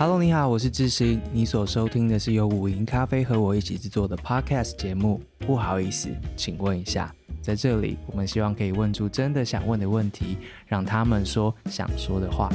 [0.00, 1.20] Hello，你好，我是智兴。
[1.32, 5.20] 你所收听的是由五营咖啡和我一起制作的 Podcast 节目。
[5.40, 7.12] 不好意思，请问一下，
[7.42, 10.38] 在这里，我们希望可以问出真的想问的问题，
[10.68, 12.48] 让他们说想说的话。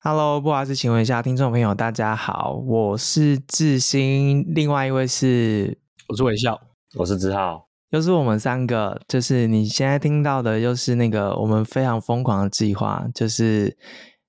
[0.00, 5.76] Hello，不好意思，请问一下，听众朋友，大家好，我是智兴，另外一位是，
[6.08, 6.58] 我是微笑，
[6.96, 7.67] 我是志浩。
[7.90, 13.78] 又是我们三个，就是你现在听到的，又是那个我们非常疯狂的计划，就是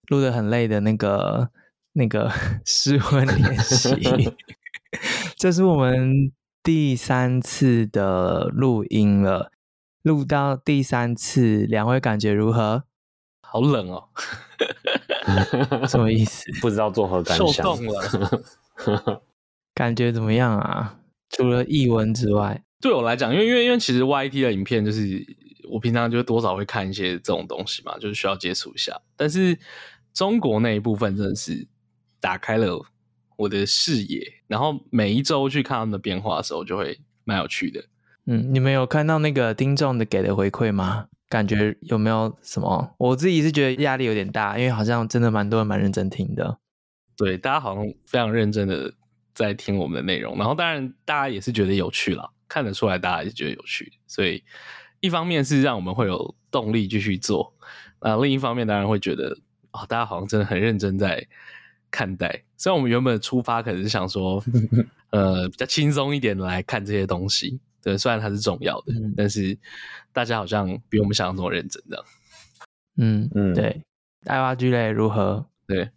[0.08, 1.50] 录的很累的那个
[1.94, 2.32] 那个
[2.66, 4.34] 失婚练习。
[5.36, 6.32] 这是我们
[6.64, 9.52] 第三次的录音了，
[10.04, 12.86] 录到第三次，两位感觉如何？
[13.42, 14.08] 好冷哦，
[15.86, 16.50] 什么意思？
[16.62, 17.48] 不知道作何感想？
[17.48, 19.22] 受冻了，
[19.76, 21.00] 感觉怎么样啊？
[21.30, 22.64] 除了译文之外。
[22.82, 25.26] 对我来讲，因为因为因为其实 YT 的影片就是
[25.70, 29.00] 我平常就多少会看一些这种东西嘛，就是需要接触一下。
[29.16, 29.58] 但是
[30.14, 31.68] 中国那一部分真的是
[32.20, 32.82] 打开了
[33.36, 37.84] 我的视野，然后每一周去看他们的变化的时候，就会蛮有趣的。
[38.26, 41.08] 嗯，你们有看到那个听众的给的回馈吗？
[41.28, 42.96] 感觉有没有什么？
[42.98, 46.58] 我自己是觉得压力有点大，因为好像真的蛮多人蛮认真听的。
[47.16, 48.94] 对，大家好像非常认真的
[49.36, 52.30] 在听我们的内容，然后当然大家也是觉得有趣啦。
[52.50, 54.44] 看得出来，大家也觉得有趣，所以
[55.00, 57.54] 一方面是让我们会有动力继续做，
[58.02, 59.38] 那另一方面当然会觉得
[59.72, 61.26] 啊、哦，大家好像真的很认真在
[61.92, 62.44] 看待。
[62.58, 64.44] 虽然我们原本的出发可能是想说，
[65.12, 69.58] 呃，比较轻松一点的来看这些东西，对，虽然它是重要的，嗯、但是
[70.12, 72.06] 大家好像比我们想象中认真的。
[72.98, 73.82] 嗯嗯，对，
[74.26, 75.46] 爱挖 G 类如何？
[75.68, 75.90] 对，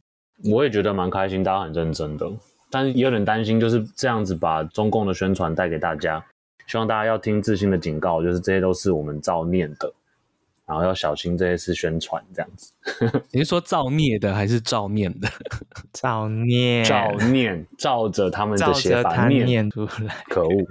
[0.45, 2.31] 我也觉得蛮开心，大家很认真的，
[2.71, 6.25] 但是也有点担心，就是这样子把中共的宣传带给大家。
[6.73, 9.93] 希望大家要听自信的警告，就是这些都是我们造孽的，
[10.65, 12.73] 然后要小心这些是宣传这样子。
[13.31, 15.29] 你是说造孽的还是照念的？
[15.93, 20.25] 造孽，照念，照着他们的写法念，念出来。
[20.31, 20.67] 可恶！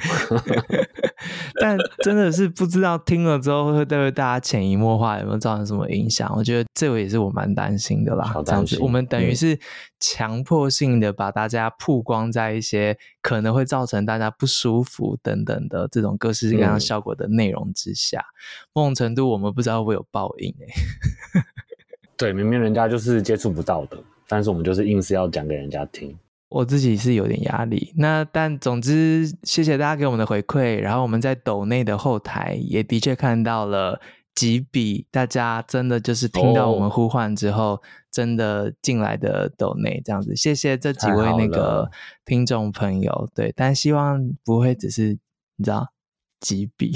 [1.62, 6.34] 但真的是不知道听了之后会对大家潜移默化有没有造成什么影响？
[6.36, 8.26] 我觉得这个也是我蛮担心的啦。
[8.26, 9.60] 好这样子，我们等于是
[10.00, 21.46] 强迫性的把大家曝光在一些可能会造成大家不舒服等等的这种各式各样效果的内容之下，嗯、某种程度我们不知道会有报应哎、欸。
[22.18, 26.18] 对，明明人家就是接触不到的，但是我们就是硬是要讲给人家听。
[26.50, 34.02] 我自己是有点压力，那但总之谢谢大家给我们的回馈，然后我们在抖内的后台也的确看到了
[34.34, 37.82] 几笔大家真的就是听到我们呼唤之后
[38.12, 41.90] 真的进来的抖内这样子，谢谢这几位那个
[42.26, 45.18] 听众朋友，对，但希望不会只是
[45.56, 45.92] 你知道
[46.40, 46.94] 几笔，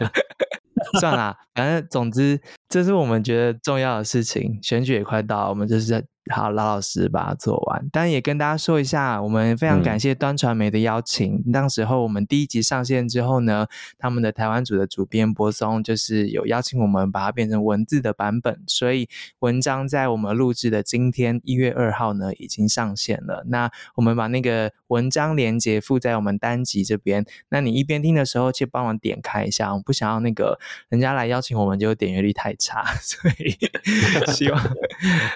[1.00, 6.04] 算了，反正总之这是我们觉得重要的事情，选举也快到了，我们就是在。
[6.32, 7.86] 好，老老实实把它做完。
[7.90, 11.42] 当然也跟大家说一下，我们非常感谢端传媒的邀请。
[11.46, 13.66] 嗯、当时候我们第一集上线之后呢，
[13.98, 19.06] 他们的台湾组的主编柏松就是有邀请我们把它变成文字的版本，所以
[19.40, 23.44] 文章在我们录制的今天一月二号呢已经上线了。
[23.48, 27.26] 那我们把那个文章连接附在我们单集这边。
[27.50, 29.68] 那你一边听的时候，去帮忙点开一下。
[29.68, 30.58] 我们不想要那个
[30.88, 33.54] 人家来邀请我们，就点阅率太差， 所以
[34.32, 34.58] 希望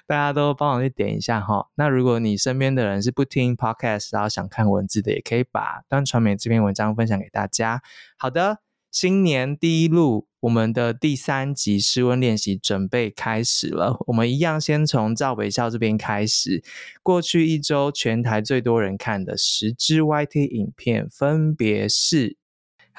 [0.06, 0.77] 大家都帮忙。
[0.80, 7.82] 去点一下哈，那如果你身边的人是不听 podcast，然后想看文字的，也可以把端传媒这篇文章分享给大家。
[8.16, 8.58] 好的，
[8.90, 13.96] 新年第一路，我们的第三集失温练习准备开始了。
[14.08, 16.62] 我们一样先从赵北笑这边开始。
[17.02, 22.36] 过去一周全台最多人看的十支 YT 影片，分别是。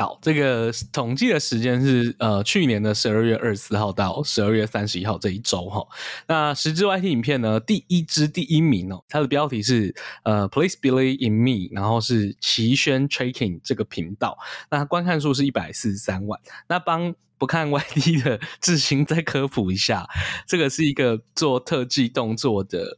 [0.01, 5.85] 好，这个统计的时间是呃去年的十二月二十四号到十二月三十一号这一周哈。
[6.25, 9.93] 那十支 YT 影片呢，第一支第一名哦，它的标题是
[10.23, 14.37] 呃 Please Believe in Me，然后是齐轩 Tracking 这个频道，
[14.71, 16.39] 那它观看数是一百四十三万。
[16.69, 20.07] 那帮不看 YT 的智行再科普一下，
[20.47, 22.97] 这个是一个做特技动作的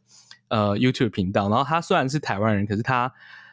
[0.49, 3.11] 呃 YouTube 频道，然后他虽然是台湾人，可是他。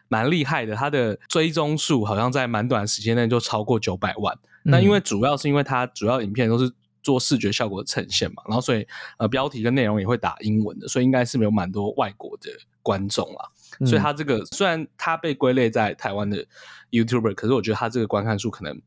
[0.09, 4.35] 蛮厉害的，它的追踪数好像在蛮短时间内就超过九百万。
[4.65, 6.73] 嗯、那因为主要是因为它主要影片都是
[7.03, 8.87] 做视觉效果的呈现嘛，然后所以
[9.19, 12.51] 呃标题跟内容也会打英文的，所以应该是没有蛮多外国的
[12.83, 13.51] 观众啦。
[13.81, 16.45] 嗯、所以它这个虽然它被归类在台湾的
[16.91, 18.81] YouTuber，可是我觉得它这个观看数可能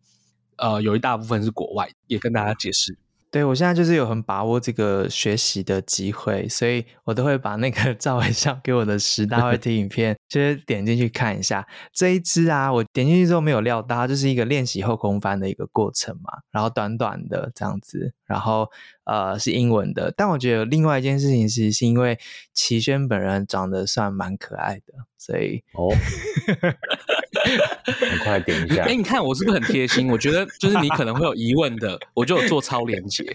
[0.57, 2.97] 呃有一大部分是国外，也跟大家解释。
[3.31, 11.65] 对，我现在就是有很把握这个学习的机会，所以我都会把那个 赵伟翔给我的十大会听影片，就是点进去看一下。
[11.93, 18.69] 这一支啊，我点进去之后没有料到，它就是一个练习后空翻的一个过程嘛，然后短短的这样子，然后
[19.05, 20.13] 呃是英文的。
[20.15, 22.17] 但我觉得另外一件事情是，是因为
[22.53, 25.89] 齐轩本人长得算蛮可爱的，所以哦，
[27.85, 28.83] 很快点一下。
[28.83, 30.09] 哎，你看我是不是很贴心？
[30.09, 33.25] 我觉得就是你可能会有疑问的，我就有做超连接。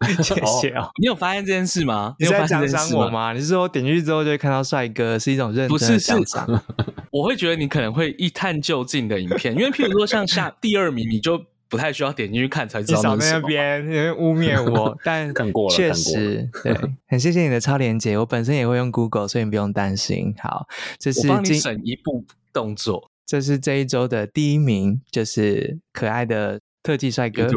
[0.22, 0.88] 谢谢哦。
[0.98, 2.14] 你有发现这件事吗？
[2.18, 3.34] 你在奖赏我吗？
[3.34, 6.62] 你是说点进去之后就会看到帅哥，是一种认真的奖赏？
[7.10, 13.40] 我会觉得你可能会一探究竟的影片，因为譬如说像下第二名，你就不太需要点进去看才知道那是什么。
[13.40, 16.76] 那边因为污蔑我， 但看过了，确实对，
[17.06, 18.18] 很谢谢你的超连接。
[18.18, 20.34] 我本身也会用 Google，所以你不用担心。
[20.38, 20.66] 好，
[20.98, 23.10] 这是我帮你省一步动作。
[23.24, 27.48] 这是这一周的第一名，就是可爱的特技帅哥。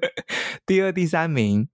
[0.66, 1.68] 第二、第三名。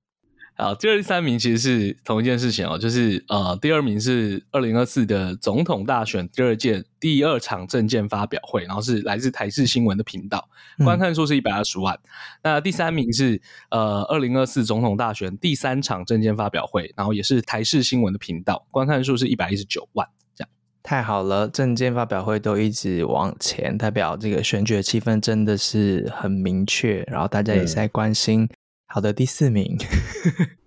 [0.62, 10.48] 好，第二、第三名其实是同一件事情哦，就是呃，第二名是二零二四的总统大选第二届第二场政见发表会，然后是来自台视新闻的频道，
[10.84, 11.92] 观看数是一百二十万。
[11.96, 12.08] 嗯、
[12.44, 20.06] 那第三名是呃，二零二四总统大选第三场政见发表会，然后也是台视新闻的频道，观看数是一百一十九万。
[20.36, 20.48] 这样
[20.84, 28.48] 太好了，政见发表会都一直往前，代表这个选举的气氛真的是很明确，然后大家也是在关心。
[28.92, 29.74] 嗯好的，第四名，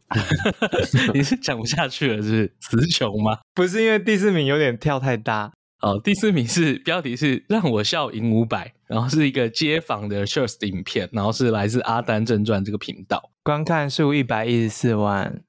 [1.13, 3.37] 你是讲不下去了，是词穷吗？
[3.53, 5.51] 不是，因为第四名有点跳太大。
[5.81, 15.43] 哦，第四名是标题是让我笑赢五百，然后是一个街访的 shorts 的影片，然后是来自阿丹正传这个频道，观看数一百一十四万。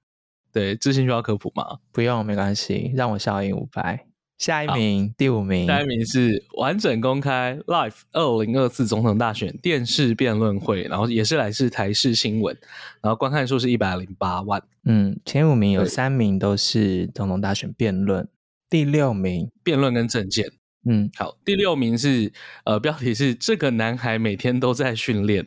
[0.52, 1.78] 对，自信需要科普吗？
[1.92, 4.06] 不用，没关系，让我笑赢五百。
[4.38, 5.66] 下一名，第五名。
[5.66, 12.54] 下一名是完整公开 Live 二零二四总统大选电视辩论会，然后也是来自台视新闻，
[13.00, 14.62] 然后观看数是一百零八万。
[14.84, 18.28] 嗯，前五名有三名都是总统大选辩论，
[18.68, 20.52] 第六名辩论跟政见。
[20.84, 22.30] 嗯，好，第六名是
[22.64, 25.46] 呃，标题是这个男孩每天都在训练，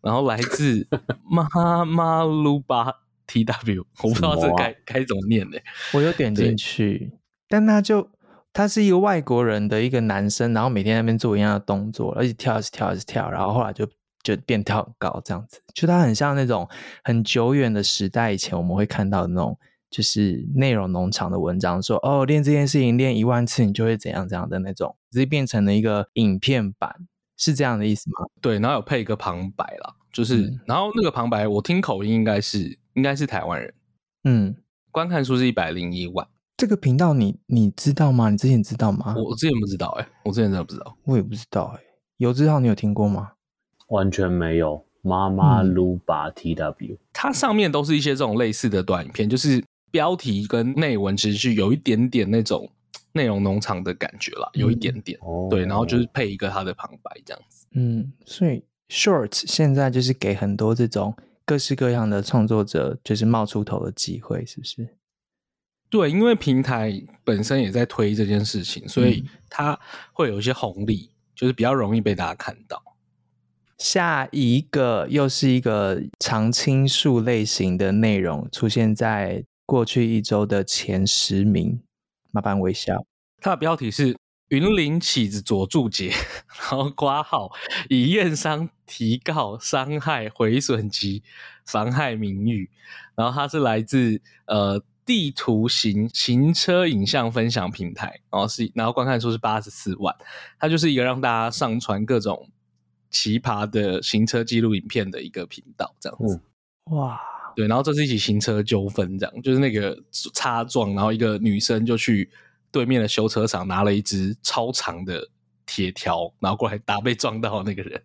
[0.00, 0.88] 然后来自
[1.30, 2.90] 妈妈鲁巴
[3.28, 5.58] TW，我不知道这该该怎么念呢？
[5.92, 7.12] 我有点进去，
[7.46, 8.08] 但那就。
[8.52, 13.86] 他是一个外国人的一个男生，然后每天在那边做一样的动作，而且跳，一直跳，一直跳，然后后来就
[14.22, 15.60] 就变跳很高这样子。
[15.72, 16.68] 就他很像那种
[17.04, 19.56] 很久远的时代以前我们会看到的那种，
[19.88, 26.94] 就是内容农场的文章说，说哦，练这件事情练一万次你就会怎样怎样的那种，直接变成了一个影片版，
[27.36, 28.26] 是这样的意思吗？
[28.40, 33.74] 对，然后有配一个旁白啦，就是、嗯、然后那个旁白我听口音应该是应该是台湾人，
[34.24, 34.56] 嗯，
[34.90, 36.26] 观看数是一百零一万。
[36.60, 38.28] 这个频道你你知道吗？
[38.28, 39.14] 你之前知道吗？
[39.16, 41.84] 我之前不知道哎、欸，我之前真的不知道，我也不知道哎、欸。
[42.18, 43.32] 有知道你有听过吗？
[43.88, 44.84] 完全没有。
[45.00, 52.70] 妈妈噜吧 TW，它上面都是一些这种类似的短影片，就是标题跟内文其实是有一点点那种
[53.12, 57.66] 内容农场的感觉啦，有一点点、嗯、对，然后就是配一个它的旁白这样子。
[57.70, 61.16] 嗯，所以 Shorts 现在就是给很多这种
[61.46, 64.86] 各式各样的创作者就是冒出头的机会，是不是？
[65.90, 69.76] 对，因为平台本身也在推这件事情，所以它
[70.12, 72.80] 会有一些红利，就是比较容易被大家看到。
[73.76, 81.82] 下一个又是一个常青树类型的内容，出现在过去一周的前十名，
[82.30, 83.04] 麻烦微笑。
[83.40, 84.16] 它的标题是
[84.50, 86.12] “云林起子佐助节”，
[86.60, 87.50] 然后挂号
[87.88, 91.24] 以验伤提告伤害毁损及
[91.66, 92.70] 妨害名誉，
[93.16, 94.80] 然后它是来自呃。
[95.10, 100.14] 地图行行车影像分享平台，然后是然后观看数是八十四万，
[100.56, 102.48] 它就是一个让大家上传各种
[103.10, 106.40] 奇葩的行车记录影片的一个频道，这样子。
[106.92, 107.20] 哇，
[107.56, 110.00] 对，然后这是一起行车纠纷，这样就是那个
[110.32, 112.30] 擦撞，然后一个女生就去
[112.70, 115.28] 对面的修车厂拿了一支超长的
[115.66, 118.00] 铁条，然后过来打被撞到的那个人。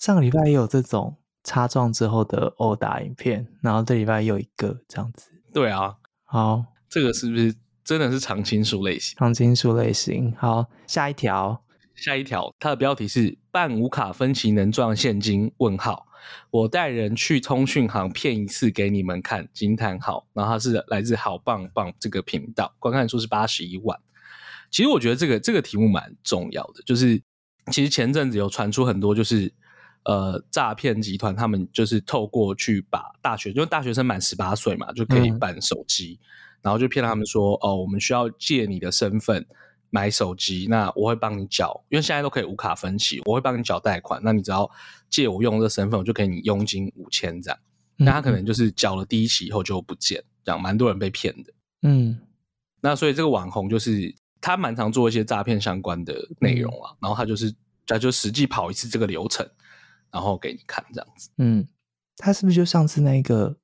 [0.00, 5.30] 上个礼拜也有这种擦撞之后的殴打影片，然后这礼拜又一个这样子。
[5.52, 5.94] 对啊。
[6.30, 9.16] 好，这个是不是真的是常青树类型？
[9.16, 10.34] 常青树类型。
[10.36, 16.06] 好，下一条，下一条，它的标题是“办无卡分期能赚现金？”问号，
[16.50, 20.28] 我带人去通讯行骗一次给你们看，惊叹号。
[20.34, 23.98] 然后它是来自好棒棒这个频道，观看数是八十一万。
[24.70, 27.18] 其实我觉得这个这个题目蛮重要的，就是
[27.72, 29.50] 其实前阵子有传出很多，就是
[30.08, 36.18] 呃诈骗集团他们就是透过去把大学，因为大学生满十八岁嘛，就可以办手机。
[36.20, 36.26] 嗯
[36.60, 39.46] 然后就骗他们说，哦，我们需要借你的身份
[39.90, 44.68] 买手机，那我会帮你缴，因为现在都可以无卡分期，我会帮你缴贷款，那你只要
[45.08, 47.58] 借我用这个身份，我就给你佣金五千这样。
[47.96, 51.52] 那他可能就是缴了第一期以后就不见，这样蛮多人被骗的。
[51.82, 52.18] 嗯，
[52.80, 57.54] 那所以这个网红就是他蛮常做一些诈骗相关的内容啊，然后他就是
[57.86, 59.48] 他就实际跑一次这个流程，
[60.12, 61.30] 然后给你看这样子。
[61.38, 61.66] 嗯，
[62.16, 63.56] 他是不是就上次那个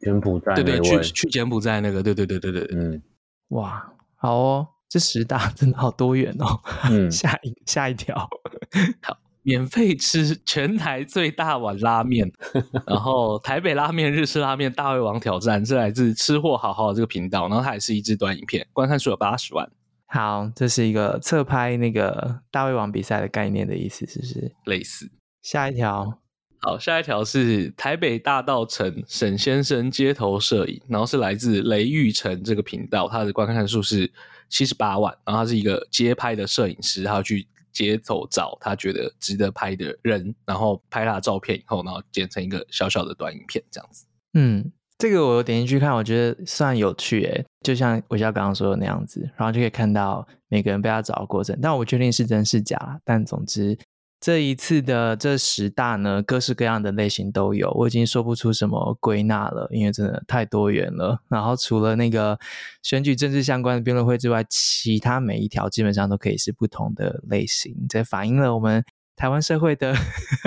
[0.00, 0.54] 柬埔寨？
[0.54, 3.02] 对对，去去柬埔寨那个，对对对对对，嗯，
[3.48, 4.68] 哇，好哦。
[4.90, 6.46] 这十大 真的好多元哦！
[6.90, 8.16] 嗯，下一下一条，
[9.04, 12.32] 好，免费吃全台最大碗拉面，
[12.88, 19.70] 然后台北拉面、日式拉面大胃王挑战是来自吃货好好的这个频道，然后它也是一支短影片，观看数有八十万。
[20.06, 24.54] 好，这是一个侧拍那个大胃王比赛的概念的意思，是不是？
[24.64, 25.10] 类似。
[25.50, 26.20] 下一条，
[26.60, 34.12] 好，下一条是台北大道城沈先生街头摄影，然后是来自雷玉成这个频道，他的观看数是。
[34.50, 44.06] 七十八万，然后他是一个街拍的摄影师，他要去街头找他觉得值得拍的人，然后拍他的照片以后，然后剪成一个小小的短影片这样子。
[44.32, 53.78] 嗯，这个我有点进去看，我觉得算有趣诶，就像我像刚刚说的那样子，然后就可以看到每个人被他找的过程，但我不确定是真是假，但总之。
[54.20, 61.20] 这一次的这十大呢，各式各样的类型都有，我已经说不出什么归纳了，因为真的太多元了。
[61.28, 62.38] 然后除了那个
[62.82, 68.84] 选举政治相关的辩论会之外，其他每一条基本上都可以是不同的类型，这反映了我们
[69.14, 69.94] 台湾社会的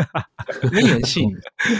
[0.61, 1.29] 多元性，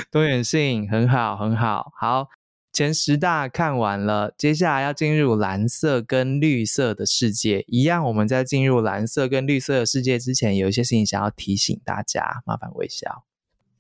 [0.10, 2.28] 多元性很好，很好，好。
[2.74, 7.66] 前十大看完了，接下来要进入蓝色跟绿色的世界。
[7.68, 13.26] 一样，我们在进入蓝色跟绿色的世界之前，有一些事情想要提醒大家，麻烦微笑。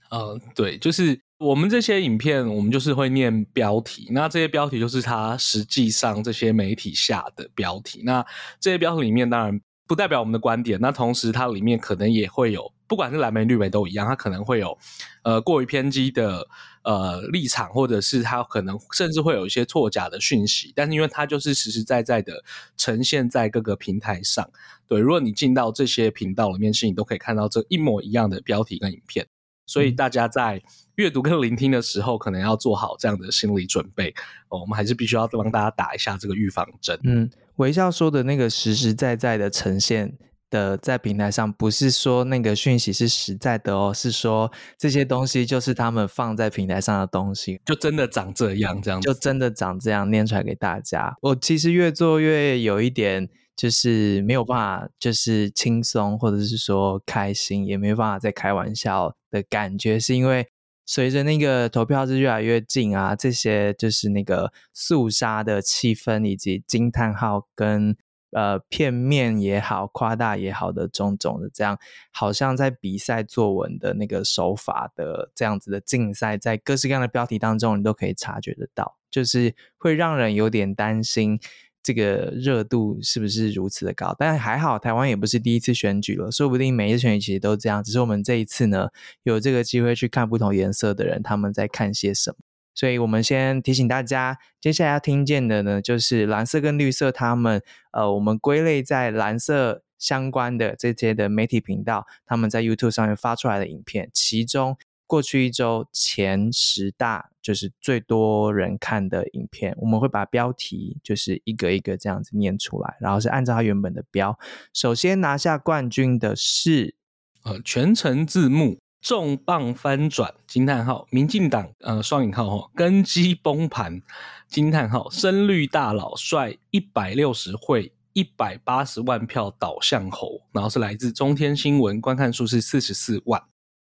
[0.09, 8.01] 呃，对，就是我们这些影片，我们就是会念标题，那这些标题就是它实际上这些媒体下的标题。
[8.03, 8.25] 那
[8.59, 14.77] 这些标题里面当然不代表我们的观点，那同时它里面可能也会有，不管是蓝莓绿莓都一样，它可能会有
[15.23, 16.45] 呃过于偏激的。
[16.83, 22.43] 呃，立场或者是它可能甚至会有一些错假的讯息，但是因为它就是实实在在的
[22.75, 24.49] 呈现在各个平台上。
[24.87, 29.27] 对，如果你进到这些频道里面去，你都可以看到这一模一样的标题跟影片。
[29.67, 30.59] 所以大家在
[30.95, 34.09] 阅读跟聆听的时候，可能要做好这样的心理准备。
[34.49, 36.99] 哦，我们还是必须要帮大家打一下这个预防针。
[37.03, 40.17] 嗯，微笑说的那个实实在在的呈现。
[40.51, 51.15] 的在平台上，不是说那个讯息是实在的哦，是说这些东西就是他们放在平台上的东西，就真的长这样，这样就真的长这样，念出来给大家。
[51.21, 60.45] 我其实越做越有一点，就是没有办法，就是轻松，或者是说开心，也没有办法再开玩笑的感觉，是因为
[60.85, 67.95] 随着那个投票是越来越近啊，这些就是那个肃杀的气氛以及惊叹号跟。
[68.31, 71.77] 呃，片面也好，夸大也好的种种的这样，
[72.11, 81.39] 好像在比赛作文的那个手法的这样子的竞赛，在各式各样的标题当中，你都可以察觉得到，就是会让人有点担心
[81.83, 84.15] 这个热度是不是如此的高。
[84.17, 88.89] 但还好，台湾也不是第一次选举了，说不定每一次选举其实都这样，只是我们这一次呢，
[89.23, 92.37] 有这个机会去看不同颜色的人他们在看些什么。
[92.73, 97.61] 所以我们先提醒大家，接下来要听见的呢，就是蓝色跟绿色，他们
[97.91, 114.39] 呃，我们归类在蓝色相关的这些的媒体频道，他们在 YouTube 上面发出来的影片，其中过去一周前十大就是最多人看的影片，我们会把标题就是一个一个这样子念出来，然后是按照它原本的标。
[114.73, 116.95] 首先拿下冠军的是
[117.43, 118.79] 呃全程字幕。
[119.01, 120.31] 重磅翻转！
[120.45, 121.07] 惊叹号！
[121.09, 123.99] 民进党呃双引号哈根基崩盘！
[124.47, 125.09] 惊叹号！
[125.09, 133.41] 深绿大佬率一百六十会一百八十万票倒向侯，然后是来自中天新闻，观看数是四十四万。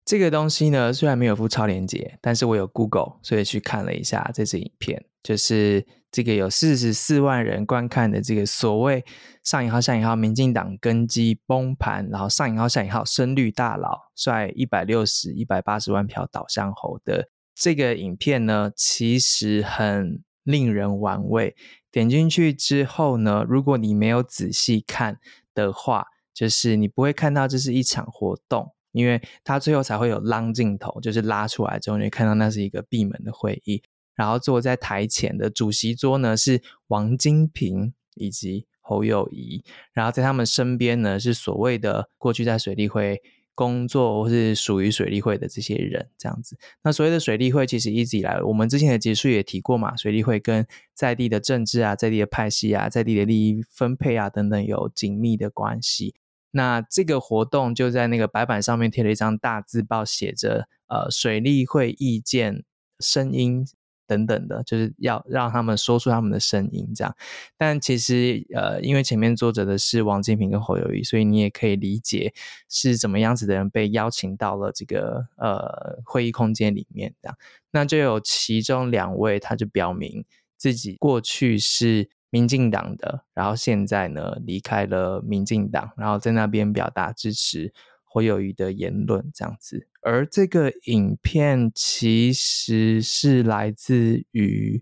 [0.08, 5.86] 这个东西呢，虽然没有附超链接，但是我有 Google，所以去看了一下这支影片，就是。
[6.10, 9.04] 这个有四十四万人观看的这个所谓
[9.44, 21.54] 上引号下引号民进党根基崩盘，然后上引号下引号深绿大佬率一百六十一百八十万票倒向侯的这个影片呢，其实很令人玩味。
[21.92, 25.20] 点进去之后呢，如果你没有仔细看
[25.54, 33.84] 的话，就是你不会看到这是一场活动，因为它最后才会有拉镜头，就是拉出来之后，你会看到那是一个闭门的会议。
[34.16, 39.64] 然后坐在台前的主席桌呢，是王金平以及侯友宜，
[39.94, 43.22] 然后在他们身边呢，是所谓的过去在水利会
[43.54, 46.58] 工作或是属于水利会的这些人这样子。
[46.82, 56.16] 那所谓的水利会其实一直以来，我们之前的结束也提过嘛，水利会跟在地的政治啊、在地的派系啊、在地的利益分配啊等等有紧密的关系。
[56.52, 62.64] 那这个活动就在那个白板上面贴了一张大字报，写着“呃水利会意见”。
[63.00, 63.66] 声音。
[64.08, 67.14] 等等的，就是要让他们说出他们的声音，这样。
[67.58, 72.34] 但其实，呃，因为前面作者的是王金平跟侯友谊，所以你也可以理解
[72.70, 77.38] 是怎么样子的人被邀请到了这个呃会议空间里面，这样。
[77.72, 80.24] 那就有其中两位，他就表明
[80.56, 87.74] 自己过去是民进党的，然后现在呢离开了民进党，然后在那边表达支持。
[88.10, 94.82] 侯友谊的言论这样子，而这个影片其实是来自于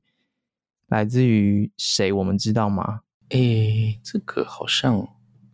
[0.87, 2.13] 来自于谁？
[2.13, 3.01] 我们知道吗？
[3.29, 5.05] 诶，这个好像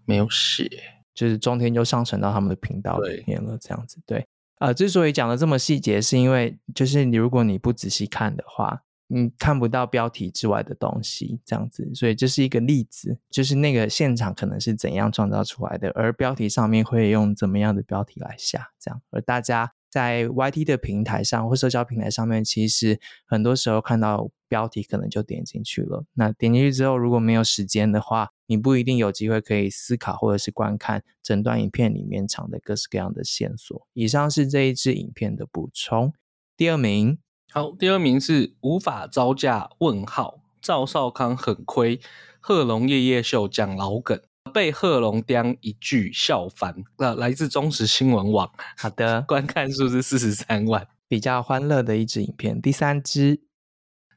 [0.06, 0.70] 没有写，
[1.16, 3.98] 就是中天就上传到他们的频道里面了，这样子。
[4.06, 4.28] 对，
[4.60, 8.84] 呃，之所以讲的这么细节，是因为就是你如果你不仔细看的话。
[9.14, 33.86] 你看不到标题之外的东西，这样子，所以这是一个例子，就是那个现场可能是怎样创造出来的，而标题上面会用怎么样的标题来下，这样，而大家在 YT 的平台上或社交平台上面，其实很多时候看到标题可能就点进去了，那点进去之后，如果没有时间的话，你不一定有机会可以思考或者是观看整段影片里面藏的各式各样的线索。
[33.94, 36.14] 以上是这一支影片的补充。
[36.56, 37.20] 第二名。
[37.54, 42.00] 好，第二名是无法招架问号，赵少康很亏，
[42.40, 44.18] 贺龙夜夜秀讲老梗，
[44.54, 46.74] 被贺龙叼一句笑翻。
[46.98, 52.62] 那来自中时新闻网，好的， 观看数是四十三万，比较欢乐的一支影片。
[52.62, 53.42] 第三支，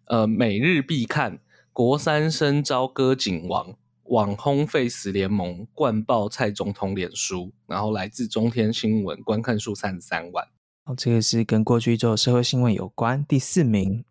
[0.07, 1.41] 呃，每日必看，
[1.73, 3.75] 国三生招歌景王，
[4.05, 10.47] 网红 Face 联盟灌爆蔡总统脸书，然后来自中天新闻，观看数三十三万。
[10.85, 13.25] 哦，这个是跟过去一周的社会新闻有关。
[13.25, 14.05] 第四名，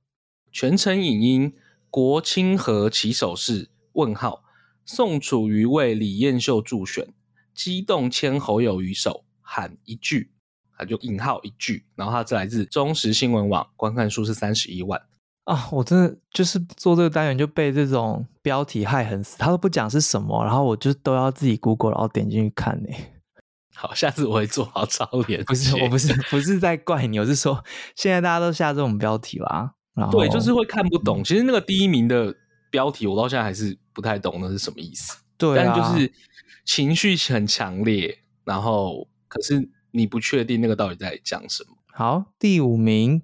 [0.52, 1.54] 全程影音，
[1.92, 3.70] 国清和起手式？
[3.94, 4.44] 问号，
[4.84, 7.14] 宋楚瑜为李彦秀助选，
[7.54, 10.32] 激动牵侯友宜手，喊一句，
[10.76, 15.00] 他就引号一句，然后他是来自中时新闻网，观看数是三十一万。
[15.44, 22.90] 啊，我真的就是做这个单元就被这种标题害很死，他都不讲是什么，然后我就都要自己 Google，然后点进去看呢。
[23.76, 25.44] 好，下次我会做好操练。
[25.46, 27.64] 不是，我不是，不是在怪你，我是说，
[27.96, 29.74] 现在大家都下这种标题啦。
[29.94, 31.22] 然后对，就是会看不懂。
[31.22, 32.36] 嗯、其实那个第一名的
[32.70, 35.18] 标题，我到现在还是不太懂那是什么意思。
[35.38, 36.12] 对、啊，但就是
[36.66, 41.76] 情绪很强烈，然后可是你不确定那个到底在讲什么。
[41.92, 43.22] 好，第五名，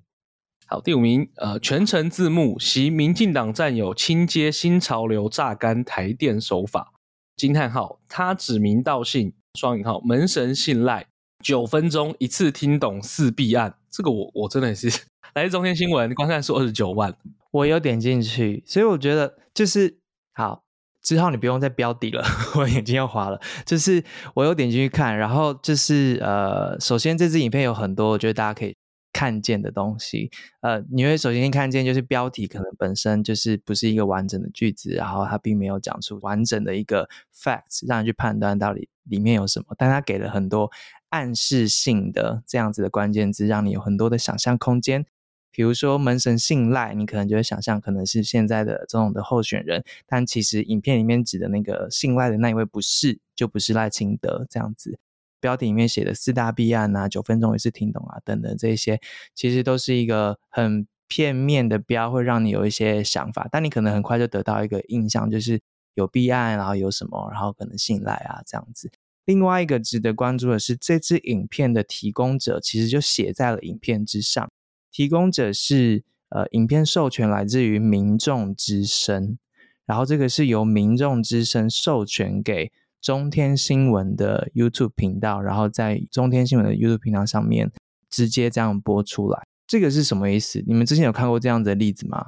[0.68, 6.92] 好，第五名，呃，全程字幕，袭民进党战友亲接新潮流榨干台电手法。
[7.36, 9.34] 惊叹号，他指名道姓。
[9.56, 11.08] 双引号门神信赖
[11.44, 14.88] 九分钟一次听懂四弊案，这个我我真的是
[15.34, 17.16] 来自中天新闻观看数二十九万，
[17.52, 19.98] 我有点进去，所以我觉得就是
[20.34, 20.64] 好，
[21.02, 22.24] 之后你不用再标底了，
[22.58, 24.04] 我眼睛要花了，就是
[24.36, 28.76] 我有点进去看，然后就是呃，首先这支影片有很多，我觉得大家可以。
[29.20, 37.06] 看见的东西，呃，你会首先看见就是标题可能本身就是不是一个完整的句子，然后它并没有讲出完整的一个
[37.36, 40.72] facts，让你去判断到底里面有什么，但它给了很多
[41.10, 45.06] 暗示性的这样子的关键字，让你有很多的想象空间。
[45.52, 54.98] 比如说门神信赖，你可能就会想象可能是现在的总统的候选人，但其实影片里面指的那个信赖的那一位不是，就不是赖清德这样子。
[55.40, 59.00] 标题里面写的四大弊案啊，九分钟一次听懂啊，等等这些，
[59.34, 65.60] 其实都是一个很片面的标，会让你有一些想法，但你可能很快就得到一个印象，就是
[65.96, 68.92] 有弊案，然后有什么，然后可能信赖啊这样子。
[69.26, 74.50] 另外一个值得关注的是，这支影片的提供者其实就写在了影片之上，
[74.92, 79.38] 提供者是呃，影片授权来自于民众之声，
[79.86, 82.72] 然后这个是由民众之声授权给。
[83.02, 87.72] 中天新闻的 YouTube 频道，然后在中天新闻的 YouTube 频道上面
[88.10, 90.64] 直接这样播出来，这个是什么意思？
[90.68, 92.28] 你们之前有看过这样子的例子吗？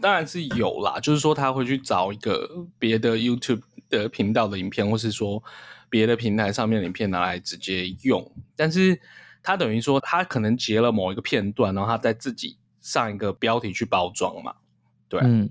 [0.00, 5.42] 当然是有啦，就是说他会去找一个别的 YouTube 的频道的影片，或是说
[5.88, 9.00] 别的平台上面的影片拿来直接用，但是
[9.42, 14.54] 他等于说他可能截了某一个片段，然后他再自己上一个标题去包装嘛，
[15.08, 15.50] 对，嗯。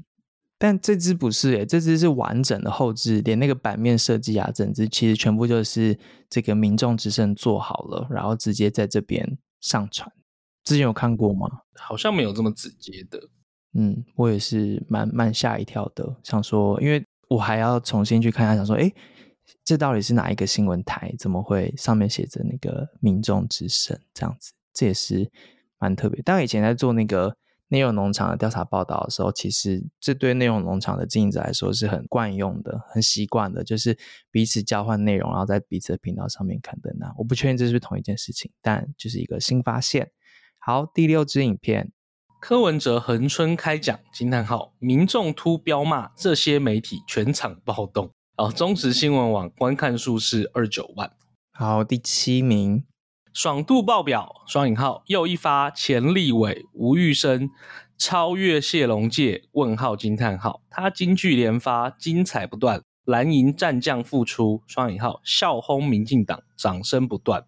[0.63, 5.99] 但这支不是诶，这支是完整的后置，连那个版面设计啊，整支其实全部就是
[6.29, 10.09] 这个民众之声做好了，然后直接在这边上传。
[10.63, 11.49] 之前有看过吗？
[11.75, 13.19] 好像没有这么直接的。
[13.73, 18.89] 嗯，我也是蛮蛮吓一跳的，想说，因为我还要重新去看一下，想说，诶，
[19.65, 21.13] 这到底是哪一个新闻台？
[21.19, 24.53] 怎么会上面写着那个民众之声这样子？
[24.73, 25.29] 这也是
[25.77, 26.21] 蛮特别。
[26.23, 27.35] 但以前在做那个。
[27.73, 33.97] 内容农场的调查报道的时候，其实这对内容农场的经营者来说是很惯用的、很习惯的，就是
[34.29, 36.95] 彼此交换内容，然后在彼此的频道上面刊登。
[36.99, 40.11] 那我不确定这是不是同一件事情，但就是一个新发现。
[40.59, 41.91] 好，第六支影片，
[42.39, 48.11] 柯文哲恒春开讲惊叹号，民众突飙骂这些媒体全场暴动。
[48.37, 51.11] 哦，中时新闻网观看数是二九万。
[51.51, 52.83] 好，第七名，
[53.33, 57.49] 爽度爆表，双引号又一发前立委吴玉生
[57.97, 67.43] 超越谢龙介问号惊叹号，他金句连发，精彩不断，蓝营战将复出，双引号笑轰民进党，掌声不断。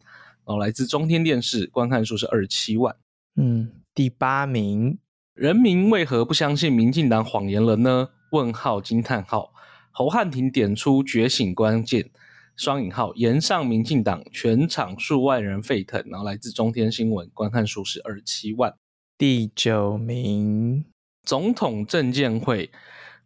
[0.46, 2.96] 哦，来自中天电视，观看数是二十七万。
[3.36, 4.98] 嗯，第八名，
[5.36, 8.10] 人民为何不相信民进党谎言了呢？
[8.32, 9.52] 问号惊叹号。
[9.92, 12.10] 侯汉廷点出觉醒关键，
[12.56, 16.04] 双引号延上民进党，全场数万人沸腾。
[16.08, 18.74] 然后来自中天新闻，观看数是二十七万。
[19.18, 20.86] 第九名，
[21.24, 22.70] 总统证监会，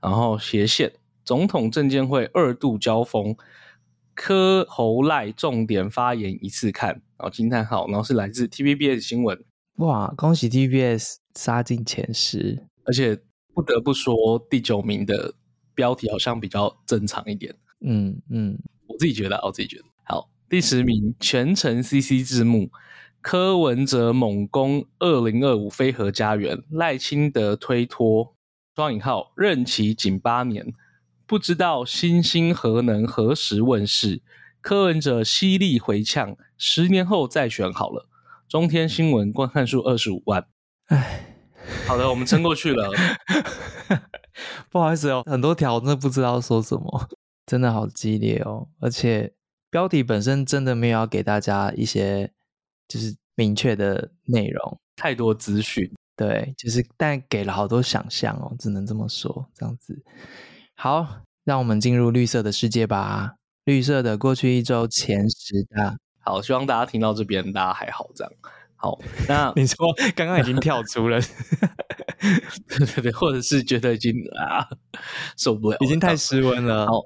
[0.02, 3.36] 然后斜线，总统证监会二度交锋，
[4.14, 9.44] 柯侯赖重点发言一次看，然后惊叹号，然后是来自 TVBS 新闻。
[9.78, 13.20] 哇，恭喜 TVBS 杀进前十，而且
[13.54, 15.36] 不得不说第九名的。
[15.76, 20.30] 标题好像比较正常一点，嗯嗯，我自己觉得，我自己觉得好。
[20.50, 22.72] 第十名全程 CC 字幕，
[23.22, 28.36] 柯文哲猛攻二零二五飞核家园，赖清德推脱
[28.76, 30.74] 双引号任期仅八年，
[31.28, 34.22] 不知道新兴核能何时问世，
[34.60, 38.08] 柯文哲犀利回呛，十年后再选好了。
[38.48, 40.48] 中天新闻观看数二十五万，
[40.88, 41.36] 唉，
[41.86, 42.90] 好的，我们撑过去了。
[44.72, 47.10] 不好意思哦，很多条真的不知道说什么，
[47.50, 48.68] 真的好激烈哦。
[48.80, 49.34] 而且
[49.72, 52.32] 标题本身真的没有要给大家一些
[52.88, 55.92] 就是明确的内容，太多资讯。
[56.16, 59.50] 对，就是但给了好多想象哦，只能这么说。
[59.56, 60.00] 这样子，
[60.76, 63.36] 好，让我们进入绿色的世界吧。
[63.66, 68.34] 绿色的过去一周前十大，好，希望大家听到这边大家还好这样。
[68.76, 69.78] 好，那 你说
[70.16, 71.20] 刚刚已经跳出了，
[72.68, 74.68] 对对对，或者是觉得已经啊
[75.38, 77.06] 受不了，已经太失温了，好，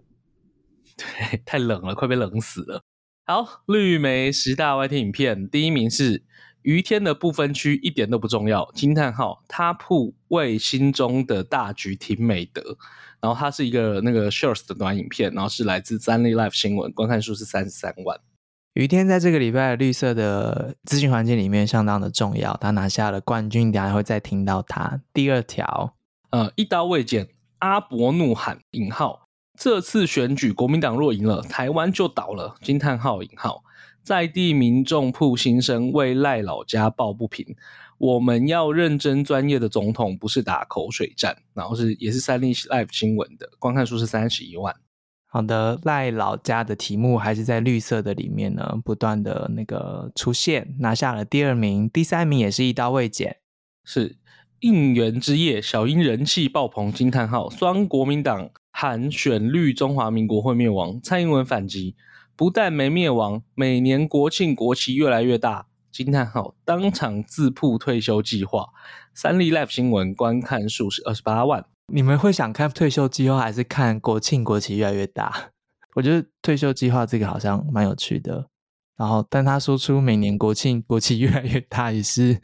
[1.30, 2.82] 对， 太冷了，快被冷死了。
[3.26, 6.24] 好，绿媒十大 YT 影片，第一名是
[6.62, 12.78] 于天的不分区一点都不重要，惊叹号，他铺为心中的大局挺美德。
[13.22, 18.20] 然后它是一个那个 Shorts 的短影片，然后是来自三立 Live 新闻，观看数是三十三万。
[18.74, 25.00] 于天在这个礼拜绿色的资讯环境里面相当的重要，他拿下了冠军，等下会再听到他。
[25.14, 25.96] 第二条，
[26.32, 29.23] 呃，一刀未剪，阿伯怒喊引号，
[29.58, 33.64] 这次选举国民党若赢了，台湾就倒了，惊叹号引号，
[34.02, 37.56] 在地民众铺心声为赖老家抱不平，
[37.98, 41.38] 我们要认真专业的总统，不是打口水战。
[41.54, 44.76] 然后是也是三立 Live 新闻的，观看数是三十一万。
[45.28, 53.38] 好的，赖老家的题目还是在绿色的里面呢，不断的那个出现，拿下了第二名，第三名也是一刀未剪，
[53.84, 54.18] 是
[54.60, 61.96] 应援之夜，小英人气爆棚，惊叹号，双国民党喊选绿中华民国会灭亡，蔡英文反击，
[62.36, 68.70] 不但没灭亡，每年国庆国旗越来越大，惊叹号，当场自曝退休计划，
[69.14, 71.64] 三立 Live 新闻观看数是二十八万。
[71.94, 75.52] 你们会想看退休计划，还是看国庆国旗越来越大？
[75.96, 78.48] 我觉得退休计划这个好像蛮有趣的。
[78.98, 82.40] 然后，但他说出每年国庆国旗越来越大，也是，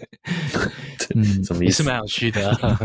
[1.16, 1.72] 嗯，什么意思？
[1.72, 2.80] 也是蛮有趣的啊。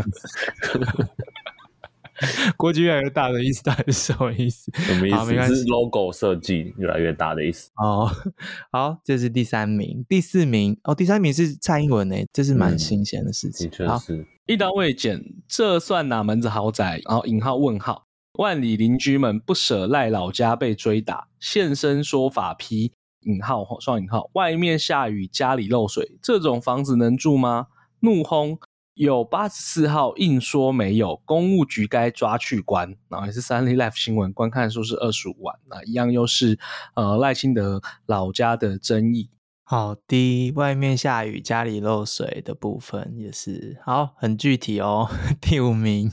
[2.57, 4.71] 国际越来越大的意思到底是什么意思？
[4.75, 5.11] 什么意
[5.47, 5.55] 思？
[5.55, 7.69] 是 logo 设计越来越大的意思。
[7.77, 8.09] 哦，
[8.71, 13.67] 好，这是第三名，第四名哦，第三名是蔡英文诶，这是蛮新鲜的事情。
[13.67, 14.27] 嗯、的确是。
[14.47, 17.01] 一刀未剪，这算哪门子豪宅？
[17.07, 18.05] 然后引号问号，
[18.37, 27.67] 万里邻居们不舍赖老家被追打，现身说法批引号双引号，外面下雨家里漏水，这种房子能住吗？
[28.01, 28.59] 怒轰。
[28.95, 32.95] 有八十四号硬说没有，公务局该抓去关。
[33.09, 35.59] 然后也是三立 Life 新闻，观看数是二十五万。
[35.69, 36.57] 那一样又是
[36.95, 39.29] 呃赖清德老家的争议。
[39.65, 45.09] 好的，外面下雨，家里漏水的部分也是好，很具体哦。
[45.41, 46.09] 第五名，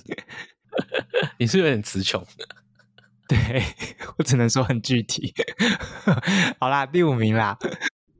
[1.39, 2.25] 你是有点词穷。
[3.29, 3.63] 对，
[4.17, 5.33] 我只能说很具体。
[6.59, 7.57] 好啦，第五名啦。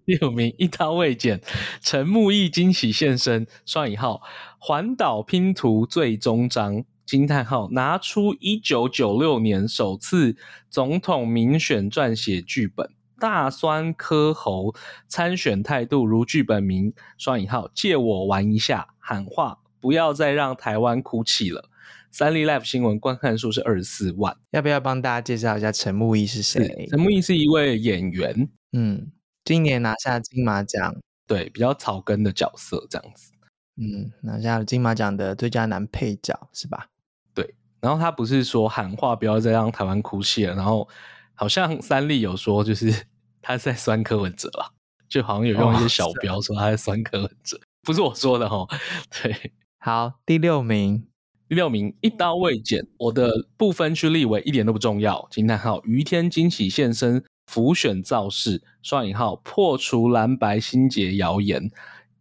[0.05, 1.41] 第五名一刀未剪，
[1.81, 4.21] 陈木易惊喜现身，双引号
[4.65, 10.37] 环岛拼图最终章，惊叹号拿出一九九六年首次
[10.71, 14.73] 总统民选撰写剧本，大酸科侯
[15.09, 21.69] 参选态度如剧本名，双引号借我玩一下，喊话不要再让台湾哭泣了。
[22.13, 26.87] 三立 Live 新闻观看数是二十四万，要不要帮大家介绍一下陈木易是谁？
[26.89, 29.11] 陈木易是一位演员，嗯。
[29.45, 30.95] 今年拿下金马奖，
[31.27, 33.32] 对，比较草根的角色这样子。
[33.77, 36.89] 嗯，拿下了金马奖的最佳男配角是吧？
[37.35, 40.89] 对，然后他不是说喊话不要再让台湾哭泣了，然后
[41.35, 42.93] 好像三立有说就是
[43.41, 44.73] 他在酸柯文哲了，
[45.09, 48.69] 就好像有用一些小标说他在酸柯文哲，哦、不是我说的哦。
[49.23, 51.07] 对，好，第六名。
[51.49, 55.29] 第六名，一刀未剪，我的不分区立委一点都不重要。
[55.31, 61.71] 惊叹号，于天惊喜现身，浮选造势，双引号破除蓝白心结谣言，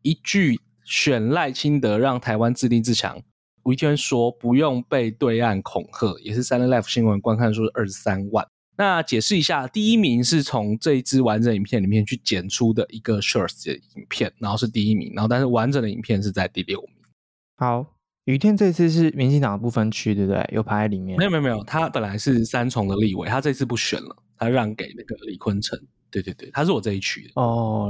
[0.02, 0.60] 一句
[0.92, 3.18] 选赖清德让台湾自立自强。
[3.64, 8.46] 吴一天说不用被对岸恐吓，也是 Sunday Live 新闻观看数二十三万。
[8.76, 16.92] 那解释一下，第一名是从这一支完整影片里面去剪出的一个 shorts 的影片，然后是第一名，然后但是完整的影片是在第六名。
[17.56, 17.86] 好。
[18.26, 20.48] 雨天这次是民进党的不分区，对不对？
[20.54, 21.18] 有排在里面？
[21.18, 25.78] 没有没有没有，他本来是三重的立委，他这次不选了，他让给那个李坤城。
[26.12, 27.32] 对对对，他是我这一区的。
[27.42, 27.90] 哦，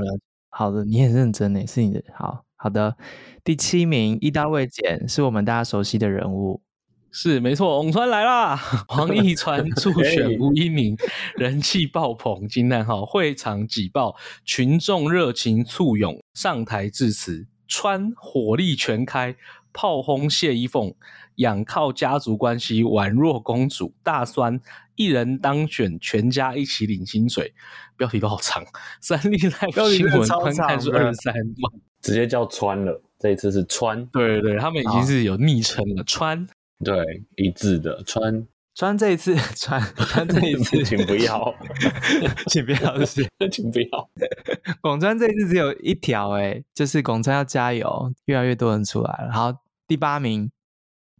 [0.49, 2.01] 好的，你很认真诶，是你的。
[2.15, 2.95] 好好的，
[3.43, 6.61] 第七名一刀未剪，是我们大家熟悉的人物。
[7.09, 8.55] 是没错，翁川来啦！
[8.87, 10.95] 黄义川 助选吴一鸣，
[11.37, 13.03] 人气爆棚，惊叹号！
[13.03, 19.35] 会场挤爆，群众热情簇拥上台致辞，川火力全开。
[19.73, 20.93] 炮轰谢依凤，
[21.35, 23.93] 仰靠家族关系宛若公主。
[24.03, 24.59] 大酸
[24.95, 27.53] 一人当选，全家一起领薪水。
[27.97, 28.63] 标题都好长，
[29.01, 33.01] 三立 Live 新闻观看是二三万，直接叫川了。
[33.19, 36.03] 这一次是川，对对对，他们已经是有昵称了。
[36.03, 36.47] 川，
[36.83, 36.95] 对，
[37.35, 38.47] 一致的川。
[38.73, 41.53] 川这一次，川川这一次， 请不要，
[42.47, 44.09] 请不要，是请不要。
[44.81, 49.31] 广川这一次只有一条，哎，就是广川要加油，越来越多人出来了。
[49.33, 49.53] 好，
[49.87, 50.49] 第八名，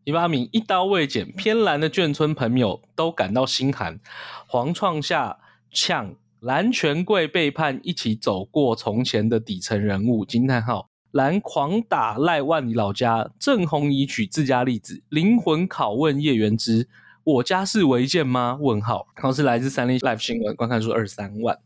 [0.04, 4.00] 第八名，一刀未剪，偏蓝的眷村朋友都感到心寒。
[4.48, 5.38] 黄创下
[5.72, 10.26] 呛蓝权贵背叛，一起走过从前的底层人物。
[10.26, 16.90] 惊叹号，蓝狂打赖万里老家，郑弘仪取自家例子，灵魂拷问叶元之。
[17.24, 18.58] 我家是违建吗？
[18.60, 19.08] 问号。
[19.16, 21.60] 然后是来自三立 Live 新闻，观看数二三万。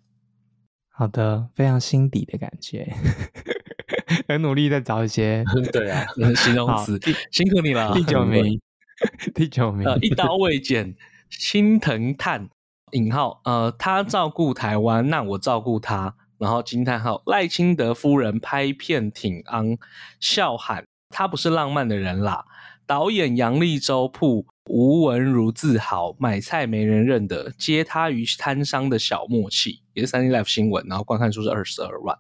[0.90, 2.94] 好的，非常心底的感觉，
[4.28, 7.00] 很努力在找一些 对啊形容词，
[7.32, 7.94] 辛苦你了。
[7.94, 8.60] 第九名，
[9.34, 10.96] 第九名，呃，一刀未剪，
[11.30, 12.50] 心疼叹
[12.92, 16.16] 引号，呃，他照顾台湾，那我照顾他。
[16.38, 19.78] 然后惊叹号，赖清德夫人拍片挺昂，
[20.20, 22.46] 笑喊他不是浪漫的人啦。
[22.86, 24.46] 导演杨立洲铺。
[24.68, 32.18] 吴文如自豪买菜没人认得，接他于摊商的小默契，也是三 D Life 新闻，然后观看数是二十二万。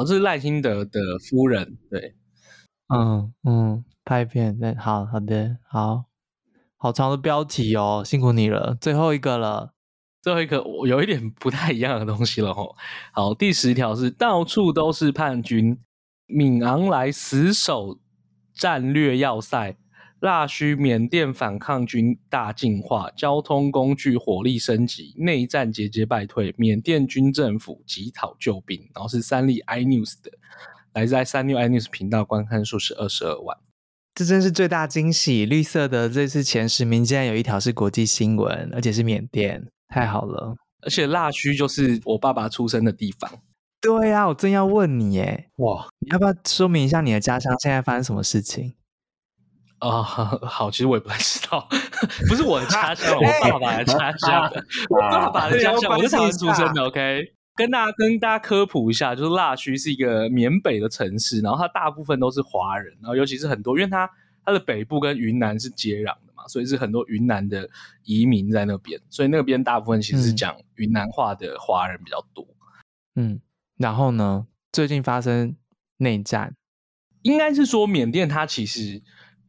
[0.00, 2.14] 好，这是赖清德的夫人，对，
[2.88, 6.06] 嗯嗯，拍片，对，好好的，好
[6.78, 9.74] 好长的标题哦，辛苦你了，最后一个了，
[10.22, 12.74] 最后一个我有一点不太一样的东西了吼。
[13.12, 15.78] 好，第十条是到处都是叛军，
[16.24, 18.00] 敏昂莱死守
[18.54, 19.76] 战略要塞。
[20.20, 28.78] 腊戌缅甸反抗军大进化，交通工具火力升级，内战节节败退，缅甸军政府急讨救兵。
[28.94, 30.30] 然后是三立 iNews 的，
[30.92, 33.56] 来自三立 iNews 频道，观看数是二十二万。
[34.14, 35.46] 这真是最大惊喜！
[35.46, 40.54] 绿色的这次前十名竟然有一条是国际新闻，而且是缅甸，太好了！
[40.82, 43.30] 而且腊戌就是我爸爸出生的地方。
[43.80, 48.74] 对呀、啊，我正要问你耶，哇，你要不要说明一下你的家乡现在发生什么事情？
[49.80, 50.02] 啊、哦，
[50.46, 51.66] 好，其实我也不太知道，
[52.28, 54.52] 不是我的家乡， 我爸爸的家乡，
[54.90, 56.82] 我爸爸的家乡，我是台湾出生的。
[56.84, 64.08] OK，跟大家跟大家科普一下，就是腊戌是一个缅北的城市，然后它大部分都是华人，然后尤其是很多，因为它
[64.44, 67.66] 它的北部跟云南是接壤的嘛，所以是很多云南的
[68.04, 72.46] 移民在那边，所以那边大部分其实是讲云南话的华人比较多。
[73.14, 73.40] 嗯，
[73.78, 75.56] 然后呢，最近发生
[75.96, 76.54] 内战，
[77.22, 79.02] 应该是说缅甸它其实。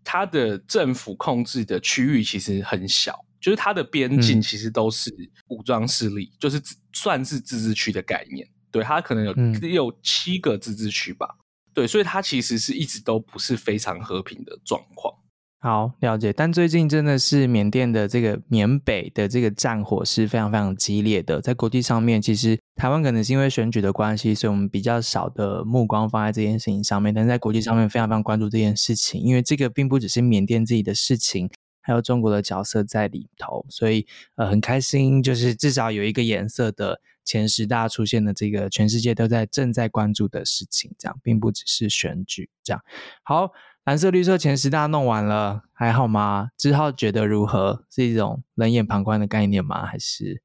[0.03, 5.13] 它的政府控制的区域其实很小，就是它的边境其实都是
[5.47, 6.61] 武装势力，嗯、就是
[6.93, 8.47] 算是自治区的概念。
[8.71, 11.27] 对，它可能有六七个自治区吧。
[11.37, 15.13] 嗯、对，所以它其实是一直都不是非常和平的状况。
[15.63, 31.47] 好，了解，但最近真的是缅甸的这个缅北的这个战火是非常非常激烈的，在国际上面，其实台湾可能是因为选举的关系，所以我们比较少的目光放在这件事情上面，但在国际上面非常非常关注这件事情，因为这个并不只是缅甸自己的事情，
[31.81, 42.81] 还有中国的角色在里头，所以呃很开心，就是至少有一个颜色的前十大出现的这个全世界都在正在关注的事情，这样并不只是选举这样，
[43.21, 43.51] 好。
[43.83, 46.51] 蓝色绿色前十大弄完了，还好吗？
[46.55, 47.83] 之后觉得如何？
[47.89, 49.85] 是一种冷眼旁观的概念吗？
[49.85, 50.39] 还是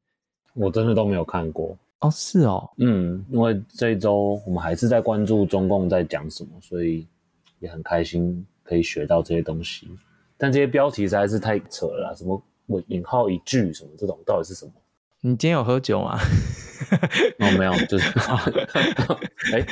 [0.55, 2.11] 我真的都没有看过哦？
[2.11, 7.07] 是哦，嗯，因为这一周我们还是在关注中共在讲什么，所以
[7.59, 9.87] 也很开心可以学到这些东西。
[10.39, 14.73] 但这些标题实在是太扯了啦，什么我引号一句什么这种到底是什么？
[15.21, 16.19] 你今天有喝酒吗？
[17.39, 18.09] 哦，没有，就是
[19.53, 19.65] 哎，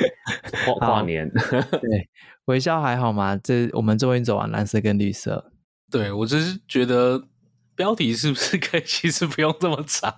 [0.65, 1.29] 跨跨年。
[1.81, 2.09] 对，
[2.45, 3.35] 微笑还好吗？
[3.37, 5.51] 这我们终于走完蓝色跟绿色。
[5.89, 7.27] 对，我只是觉得
[7.75, 10.13] 标题是不是可以其实不用这么长？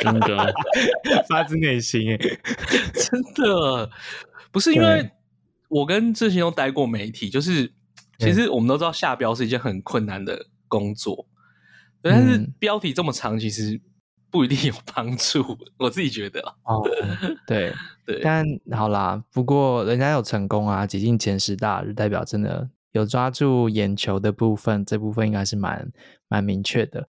[0.00, 0.54] 真的，
[1.28, 3.90] 发自内心哎，真的
[4.52, 5.10] 不是因为
[5.68, 7.72] 我跟志兴都待过媒体，就是
[8.18, 11.26] 其实我们都知道下标是一件很困难的工作，
[12.02, 13.80] 但是标题这么长，其实。
[14.36, 16.86] 不一定有帮助，我自己觉得哦，
[17.48, 17.72] 对
[18.04, 25.90] 对，但好啦，不过人家有成功啊，挤进前十大，就代表真的有抓住眼球的部分，这部分应该是蛮
[26.28, 27.08] 蛮明确的。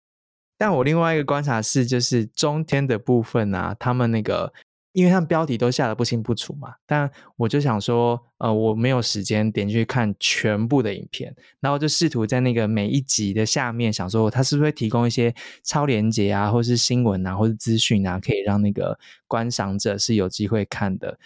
[0.57, 4.53] 但我另外一个观察是，就是中天的部分啊，他们那个。
[4.97, 15.31] 因为他们标题都下得不清不楚嘛，但我就想说，呃，我没有时间点去看全部的影片，然后就试图在那个每一集的下面想说，他是不是会提供一些
[15.61, 21.19] 超连接啊，或是新闻啊，或是资讯啊，可以让那个观赏者是有机会看的。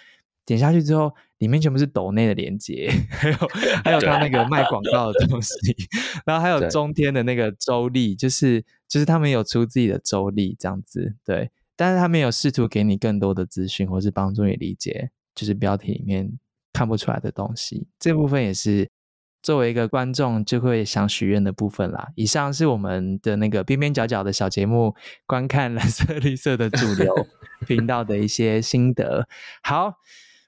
[0.46, 3.38] 点下去之后，里面全部是抖内的连接， 还有
[3.86, 5.54] 还有他那个卖广告的东西，
[6.26, 11.50] 然后还有中天的那个周历，就是就是他们有出自己的周历这样子，对。
[11.82, 16.32] 但是他没有试图给你更多的资讯，或是帮助你理解，就是标题里面
[16.72, 17.88] 看不出来的东西。
[17.98, 18.88] 这部分也是
[19.42, 22.10] 作为一个观众就会想许愿的部分啦。
[22.14, 24.94] 以上是我们的那个边边角角的小节目，
[25.26, 27.12] 观看蓝色绿色的主流
[27.66, 29.28] 频道的一些心得。
[29.64, 29.96] 好。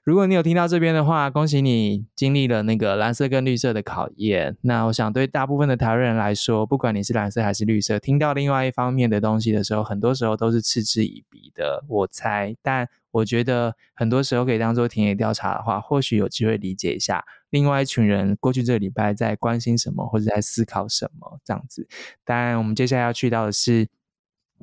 [0.04, 4.54] 如果你有听到这边的话，恭喜你经历了那个蓝色跟绿色的考验。
[4.60, 11.82] 那我想对大部分的台湾人来说，不管你是蓝色还是绿色，听到另外一方面的东西的时候，很多时候都是嗤之以鼻的。
[11.88, 21.88] 我猜，但我觉得很多时候可以当做田野调查的话，或许有机会理解一下另外一群人过去这个礼拜在关心什么，或者在思考什么这样子。
[22.26, 23.88] 当然，我们接下来要去到的是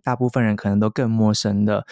[0.03, 1.87] 大部分人可能都更陌生的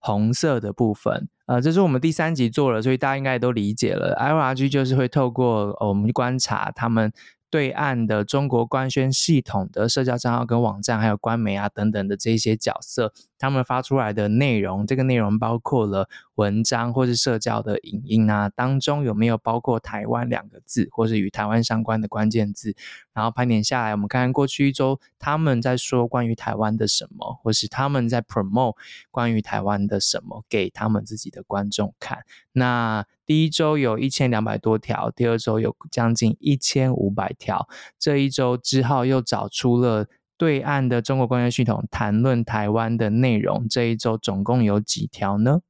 [0.00, 1.28] 红色的部分。
[1.46, 4.16] 呃，这是我们第三集做了，所以大家应该也都理解了。
[4.16, 7.12] IRG 就是会透过我们观察他们。
[7.52, 22.76] 对岸的中国官宣系统的社交账号跟网站，还有官媒啊等等的这些角色，他们发出来的内容，这个内容包括了文章或是社交的影音啊，当中有没有包括台湾两个字，或是与台湾相关的关键字？
[23.14, 28.76] 然后盘点下来，我们看看过去一周他们在说关于台湾的什么，或是他们在 promote
[29.10, 32.18] 关于台湾的什么给他们自己的观众看。
[32.52, 37.68] 那第一周有一千两百多条，第二周有将近一千五百条。
[37.98, 40.06] 这一周之后又找出了
[40.40, 43.66] 对岸的中国官方系统谈论台湾的内容。
[43.68, 45.60] 这一周总共有几条呢？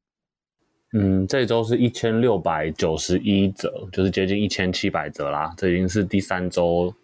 [0.92, 5.52] 嗯，这一周是一千六百九十一则，就是接近一千七百则啦。
[5.56, 6.94] 这已经是第三周，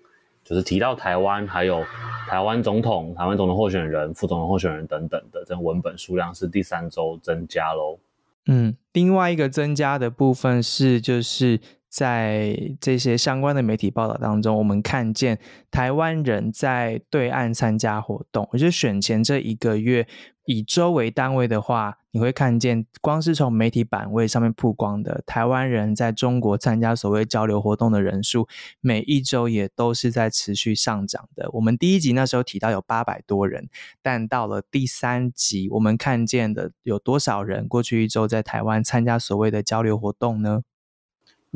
[0.44, 1.82] 就是提到台湾，还有
[2.28, 7.98] 台湾总统、台湾总统候选人、副总统候选人等等的，这文本数量是第三周增加喽。
[8.46, 11.58] 嗯，另外一个增加的部分是，就是
[11.96, 15.38] 在这些相关的媒体报道当中，我们看见
[15.70, 20.06] 台湾人在对岸参加活动，也就是选前这一个月。
[20.44, 28.46] 以周为单位的话，你会看见，光是从媒体版位上面曝光的台湾人在中国参加所谓交流活动的人数，
[28.82, 31.48] 每一周也都是在持续上涨的。
[31.52, 33.70] 我们第一集那时候提到有八百多人，
[34.02, 40.60] 但到了第三集，我们看见的有多少人过去一周在台湾参加所谓的交流活动呢？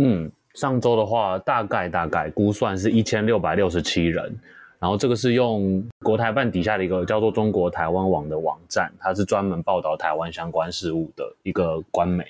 [0.02, 4.34] 嗯，上周的话，大概大概估算是一千六百六十七人。
[4.78, 12.24] 然后这个是用国台办底下的一个叫做中国台湾网的网站，它是专门报道台湾相关事务的一个官媒。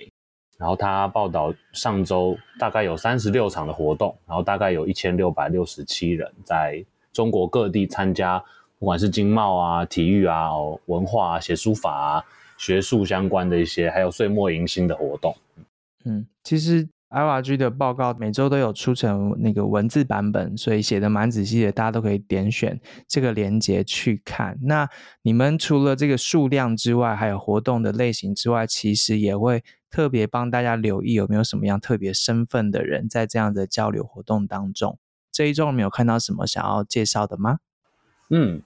[0.59, 8.42] 然后它报道上周大概有三十六场的活动，然后大概有一千六百六十七人在中国各地参加，
[8.80, 10.50] 不管是经贸啊、体育啊、
[10.87, 12.24] 文化啊、写书法啊、
[12.59, 15.33] 学术相关的一些，还有岁末迎新的活动。
[16.04, 16.88] 嗯，其实。
[17.11, 24.57] IRG 的报告每周都有出成那个文字版本，所以写得蛮仔细的，大家都可以点选这个链接去看。
[24.62, 24.88] 那
[25.23, 34.96] 你们除了这个数量之外，还有活动的类型之外，其实也会特别帮大家留意有没有什么样特别身份的人在这样的交流活动当中。
[35.33, 37.58] 这一周有没有看到什么想要介绍的吗？
[38.31, 38.63] 嗯。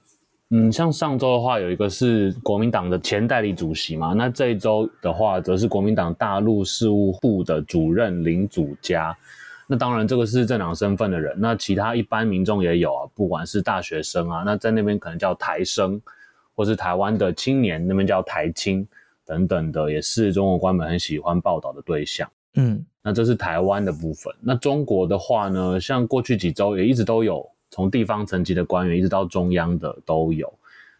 [0.51, 9.16] 嗯，像上周的话，有一个是国民党的前代理主席嘛，那这一周的话，则是国民党大陆事务部的主任林祖嘉。
[9.66, 16.01] 那当然，这个是政党身份的人，那其他一般民众也有啊，不管是大学生啊，那在那边可能叫台生，
[16.55, 18.86] 或是台湾的青年，那边叫台青
[19.24, 22.30] 等等的，也是中国官媒很喜欢报道的对象。
[22.57, 24.32] 嗯，那这是台湾的部分。
[24.42, 30.52] 那中国的话呢，像过去几周也一直都有，从地方层级的官员一直到中央的都有。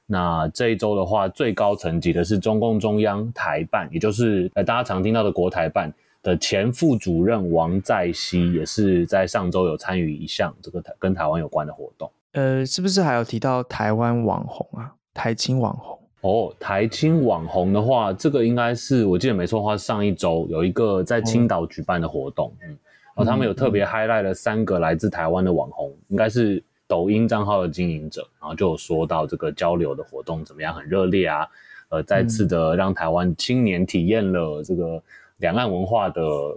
[0.07, 12.11] 那这一周的话，最高层级的是中共中央台办，也就是呃大家常听到的国台办的前副主任王在熙，也是在上周有参与一项这个台跟台湾有关的活动。
[12.33, 14.93] 呃，是不是还有提到台湾网红啊？
[15.15, 15.97] 台青网红？
[16.23, 22.77] 哦，台青网红的话，这个应该是我记得没错的话，上一周有一个在青岛举办的活动，嗯，
[23.15, 26.63] 然后他们有特别 highlight 了三个来自台湾的网红，嗯、应该是。
[26.87, 31.49] 抖音账号的经营者，然后就有说到这个交流的活动怎么样，很热烈啊，
[31.89, 35.03] 呃，再次的让台湾青年体验了这个
[35.39, 36.57] 两岸文化的呃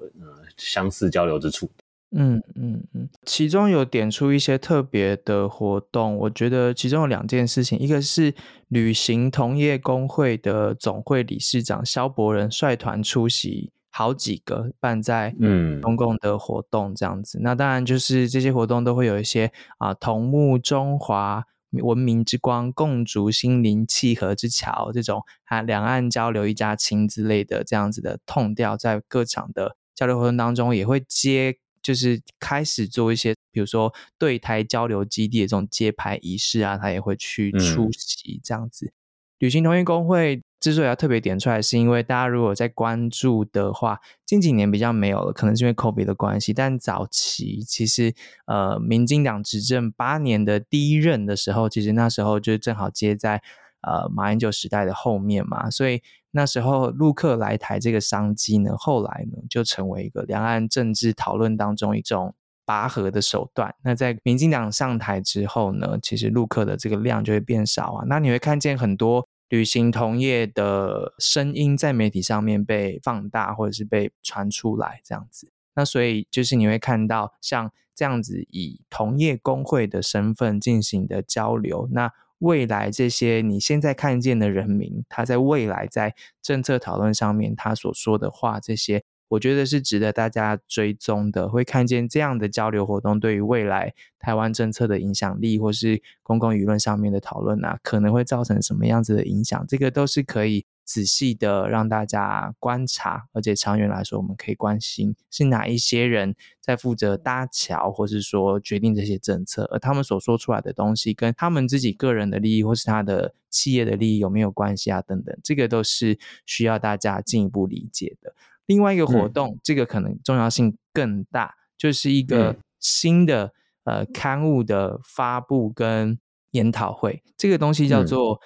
[0.58, 1.70] 相似交流之处。
[2.12, 8.34] 嗯嗯嗯，其中有点出一些特别的活动，我觉得其中有两件事情，一个是
[8.68, 13.72] 旅行同业工会的总会理事长肖伯仁率团出席。
[13.98, 15.82] 好几个办在嗯。
[15.82, 38.88] 公共的活动这样子，嗯、那当然就是这些活动都会有一些啊同沐中华文明之光，共筑心灵契合之桥这种啊两岸交流一家亲之类的这样子的痛调，在各场的交流活动当中也会接，就是开始做一些，比如说对台交流基地的这种揭牌仪式啊，他也会去出席这样子。
[38.88, 38.94] 嗯、
[39.40, 40.42] 旅行同业工会。
[40.60, 46.52] 之所以要特别点出来，是因为大家如果在关注的话，近几年比较没有了，可能是因为 COVID 的关系。
[46.52, 48.16] 但早期其实，
[48.48, 53.44] 呃，民进党执政八年的第一任的时候，其实那时候就正好接在
[53.82, 62.34] 呃马英九时代的后面嘛，所以那时候陆客来台这个商机呢，后来呢就成为一个两岸政治讨论当中一种
[62.68, 63.74] 拔河的手段。
[63.84, 68.06] 那在民进党上台之后呢，其实陆客的这个量就会变少啊。
[68.08, 69.28] 那你会看见很多。
[69.50, 89.06] 旅行同业的声音在媒体上面被放大，或者是被传出来这样子，那所以就是你会看到像这样子以同业公会的身份进行的交流，那未来这些你现在看见的人民，他在未来在政策讨论上面他所说的话，这些。
[89.30, 115.02] 我觉得是值得大家追踪的，会看见这样的交流活动对于未来台湾政策的影响力，或是公共舆论上面的讨论啊，可能会造成什么样子的影响，这个都是可以仔细的让大家观察，而且长远来说，我们可以关心是哪一些人在负责搭桥，或是说决定这些政策，而他们所说出来的东西跟他们自己个人的利益，或是他的企业的利益有没有关系啊？
[115.02, 118.34] 等等，这个都是需要大家进一步理解的。
[118.68, 123.54] 另外一个活动，嗯、这个可能重要性更大，就是一个新的、
[123.86, 126.20] 嗯、呃刊物的发布跟
[126.52, 127.24] 研讨会。
[127.38, 128.42] 这个东西叫做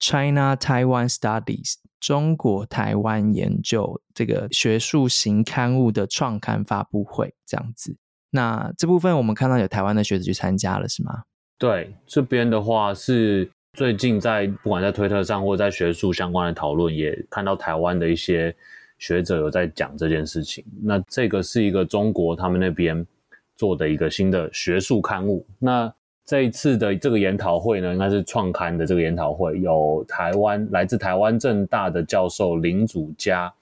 [0.00, 7.96] China Taiwan Studies，中国台湾研究这个学术型刊物的创刊发布会，这样子。
[8.30, 11.24] 那这部分我们看到有台湾的学者去参加了，是吗？
[11.58, 18.56] 对，这边的话是最近在不管在推特上或者在学术相关的讨论，也看到台湾的一些。
[18.98, 23.06] 学者有在讲这件事情，那这个是一个中国他们那边
[23.54, 25.46] 做的一个新的学术刊物。
[25.58, 25.92] 那
[26.24, 33.52] 这一次的这个研讨会呢，应该是创刊的这个研讨会，有台湾来自台湾政大的教授林祖嘉，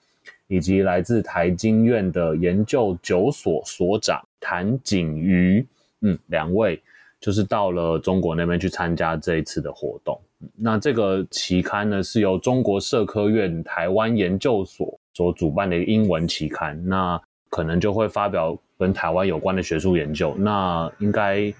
[0.47, 5.65] 以及来自台经院的研究九所所长谭景瑜，
[6.01, 6.81] 嗯，两位
[7.25, 10.21] 就是到了中国那边去参加这一次的活动。
[10.55, 17.19] 那这个期刊呢，是由中国社科院台湾研究所所主办的一个英文期刊，那
[17.49, 21.51] 可能就会发表跟台湾有关的学术研究，那应该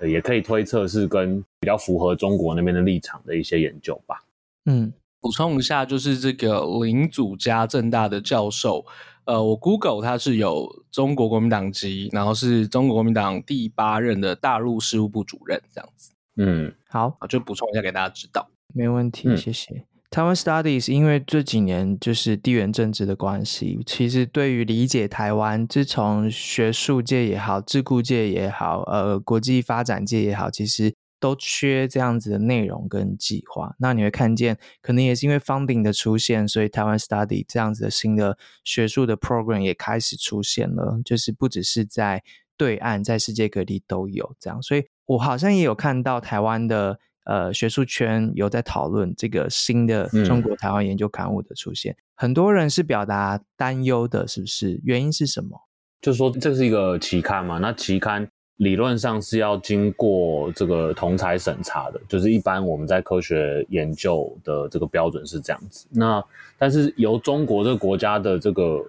[0.00, 4.16] 也可以推测是跟比较符合中国那边的立场的一些研究吧。
[4.64, 4.90] 嗯，
[5.20, 8.82] 补充一下，就是这个林祖嘉正大的教授，
[9.24, 16.12] 呃，我 Google 它是有中国国民党籍，然后是中国国民党第八任的大陆事务部主任，这样子。
[16.36, 19.74] 嗯，好，就补充一下给大家知道，没问题，谢谢。
[19.74, 30.92] 嗯台湾 Studies 因为这几年就是地缘政治的关系，其实对于理解台湾，自从学术界也好，智库界也好，呃，国际发展界也好，其实
[31.22, 33.72] 都缺这样子的内容跟计划。
[33.78, 42.24] 那你会看见，可能也是因为 funding 的出现，所以台湾 Study 这样子的新的学术的 program 也开始出现了，就是不只是在
[42.56, 44.60] 对岸，在世界各地都有这样。
[44.60, 46.98] 所以我好像也有看到台湾的。
[47.24, 54.80] 呃，学术圈有在讨论这个新的中国台湾研究刊物的出现，嗯、很多人是表达担忧的，是不是？
[54.82, 55.56] 原因是什么？
[56.00, 65.86] 就是说这是一个期刊嘛，那期刊理论上是要经过这个同侪审查的，就是一般我们在科学研究的这个标准是这样子。
[65.90, 66.22] 那
[66.58, 68.84] 但是由中国这个国家的这个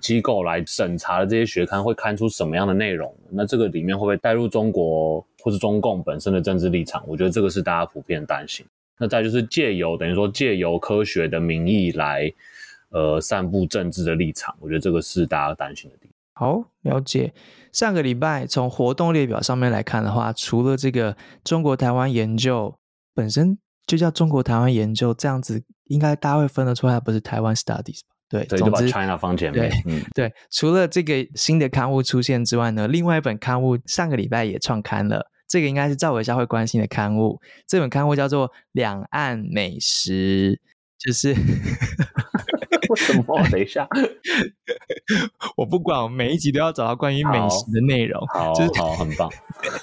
[0.00, 3.12] 机构来审查的这些学刊会刊出什么样的内容？
[3.30, 7.02] 那这个里面会不会带入中国或是中共本身的政治立场？
[7.08, 8.64] 我觉得这个是大家普遍担心。
[8.98, 12.32] 那再就是借由等于说借由科学的名义来
[12.90, 16.12] 呃散布政治的立场，我觉得这个是大家担心的地方。
[16.34, 17.32] 好，了解。
[17.76, 21.14] 上个礼拜从活动列表上面来看的话，除了这个
[21.44, 22.74] 中国台湾研究
[23.14, 28.16] 本身就叫中国台湾研究，这样子应该大家会分得出来，不是台湾 Studies 吧？
[28.30, 29.68] 对，对，总之就把 China 放前面。
[29.68, 30.32] 对，嗯，对。
[30.50, 37.38] 除了这个新的刊物出现之外呢，另外一本刊物上个礼拜也创刊了，这个应该是赵伟嘉会关心的刊物。
[37.68, 40.58] 这本刊物叫做《两岸美食》，
[40.98, 41.36] 就是。
[42.88, 43.38] 为什么？
[43.50, 43.86] 等一下，
[45.56, 48.20] 我不管，我每一集都要找到关于美食的内容。
[48.34, 49.30] 好，就是、好，很棒。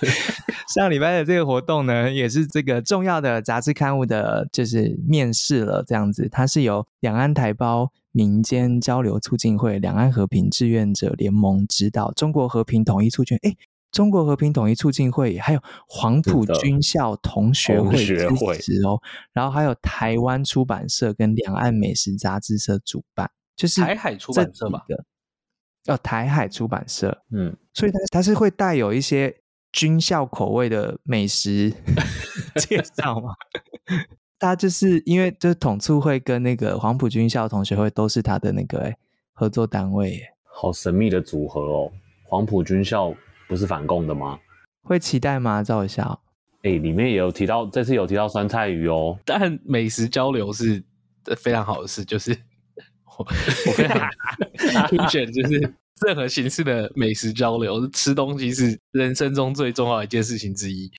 [0.73, 5.83] 上礼拜的这个活动呢，也是这个重要的杂志刊物的，就是面试了。
[5.85, 13.37] 这样子，它是由两岸台胞民间交流促进会、两岸和平志愿者联盟指导，中国和平统一促进。
[13.43, 13.55] 哎。
[13.93, 18.17] 中国和平统一促进会，还有黄埔军校同学会支
[18.59, 18.99] 持哦，
[19.31, 24.83] 然后还有台湾出版社跟两岸美食杂志社主办，就是台海出版社吧？
[25.85, 29.33] 哦，台海出版社，嗯，所以它它是会带有一些
[29.71, 31.71] 军校口味的美食
[32.57, 33.35] 介绍吗？
[34.39, 38.97] 它就是因为就是统促会跟那个黄埔军校同学会都是他的那个哎
[39.33, 41.91] 合作单位，好神秘的组合哦，
[42.23, 43.13] 黄埔军校。
[43.47, 44.39] 不是反共的吗？
[44.83, 45.63] 会期待吗？
[45.63, 46.21] 赵微笑。
[46.63, 49.17] 哎、欸，里面也有提到，这次有提到酸菜鱼哦。
[49.25, 50.81] 但美食交流是
[51.37, 52.31] 非常好的事，就是
[53.17, 53.25] 我
[53.67, 54.09] 我非常
[54.87, 55.73] 推荐，就是
[56.05, 60.91] 任何形式的美食交流，吃东西是人生中最重要的一件事情之一。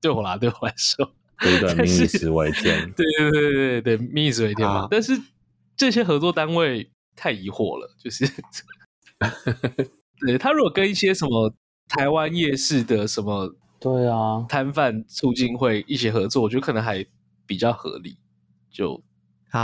[0.00, 2.90] 对我啦，对我来说，对对，民以食为天。
[2.96, 4.88] 对对对对对，民以食为天嘛。
[4.90, 5.12] 但是
[5.76, 8.26] 这些合作单位太疑惑了，就是
[10.26, 11.54] 对他如果跟一些什么。
[11.90, 13.54] 台湾夜市的什么？
[13.80, 17.04] 对啊，摊贩促进会一起合作，我觉得可能还
[17.46, 18.18] 比较合理。
[18.70, 19.02] 就，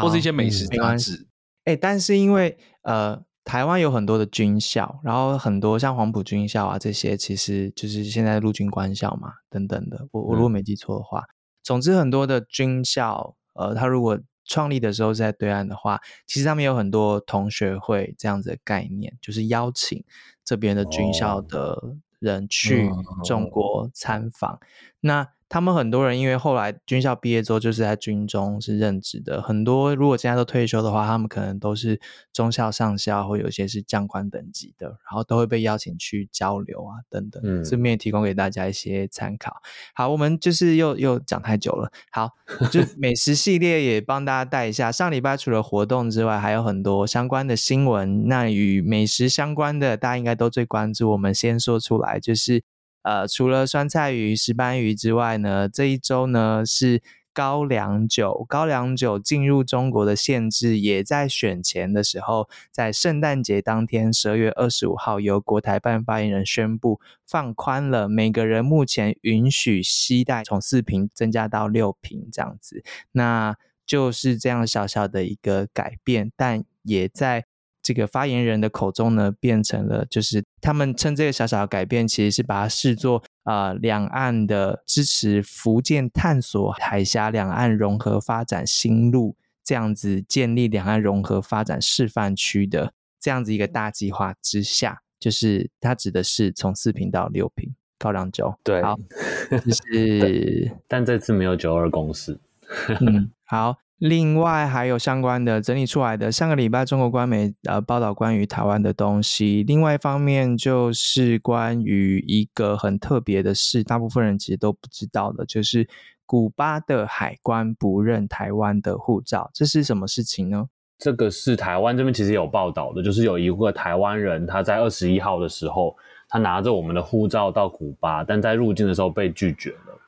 [0.03, 1.27] 或是一些美食杂志。
[1.65, 10.09] 哎、嗯欸，但是因为呃，台湾有很多的军校，然后很多像黄埔军校啊这些，其实就是现在陆军官校嘛，等等的。
[10.13, 11.31] 我我如果没记错的话，嗯、
[11.63, 20.03] 总之很多的军校，呃，他如果创立的时候是在对岸的话，其实他们有很多同学会这样子的概念，就是邀请
[20.43, 21.97] 这边的军校的、哦。
[22.27, 22.91] 人去
[23.25, 24.61] 中国参访，嗯、
[25.01, 32.01] 那他们很多人因为后来军校毕业之后就是在军中是任职的，很多如果现在都退休的话，他们可能都是
[32.33, 39.55] 中校上校，或有些是将官等级的，然后都会被邀请去交流啊等等，嗯，顺便提供给大家一些参考。
[39.95, 42.31] 好，我们就是又又讲太久了，好，
[42.73, 44.91] 就 美食系列也帮大家带一下。
[44.91, 51.13] 上礼拜除了活动之外，还有很多相关的新闻，那与美食相关的，大家应该都最关注。
[51.13, 52.65] 我们先说出来，就是。
[53.07, 57.01] 呃，除了酸菜鱼、石斑鱼之外呢，这一周呢是
[57.33, 58.45] 高粱酒。
[58.49, 72.83] 高粱酒进入中国的限制，也在选前的时候，在圣诞节当天，十二月二十五号，由国台办发言人宣布放宽了，每个人目前允许携带从四瓶增加到六瓶这样子。
[73.13, 73.55] 那
[73.87, 77.45] 就是这样小小的一个改变，但也在。
[77.87, 98.53] 这个发言人的口中呢，变成了就是他们称这个小小的改变，其实是把它视作啊、呃、两岸的支持福建探索海峡两岸融合发展新路，这样子建立两岸融合发展示范区的这样子一个大计划之下，就是它指的是从四平到六平高粱酒。
[98.65, 98.99] 对，好，
[99.65, 102.37] 就是但这次没有九二共识。
[102.99, 103.77] 嗯，好。
[103.99, 109.65] 另外还有相关的整理出来的，上个礼拜中国官媒呃报道关于台湾的东西。
[109.67, 115.89] 另外一方面就是关于一个很特别的事，大部分人其实都不知道的，就是
[116.27, 120.67] 古巴的海关不认台湾的护照，这是什么事情呢？
[120.99, 125.97] 这个是台湾这边其实有报道的，就是有一个台湾人他在二十一号的时候，
[126.29, 129.99] 他拿着我们的护照到古巴，但在入境的时候被拒绝了。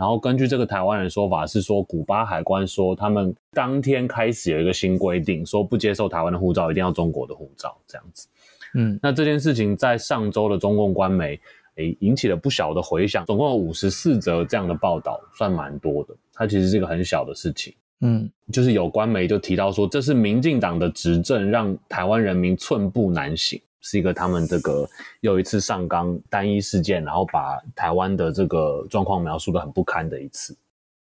[0.00, 8.26] 然后根据这个台湾人说法是说，古巴海关说他们当天开始有一个新规定，说不接受台湾的护照，一定要中国的护照这样子。
[8.72, 11.38] 嗯，那这件事情在上周的中共官媒
[11.74, 16.14] 诶引起了不小的回响，总共有五十四则这样的报道，算蛮多的。
[16.32, 17.74] 它其实是一个很小的事情。
[18.00, 23.60] 嗯，就是有官媒就提到说，这是民进党的执政让台湾人民寸步难行。
[23.80, 24.88] 是一个他们这个
[25.20, 30.56] 又一次上纲单一事件，然后把台湾的这个状况描述的很不堪的一次。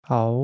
[0.03, 0.35] 好，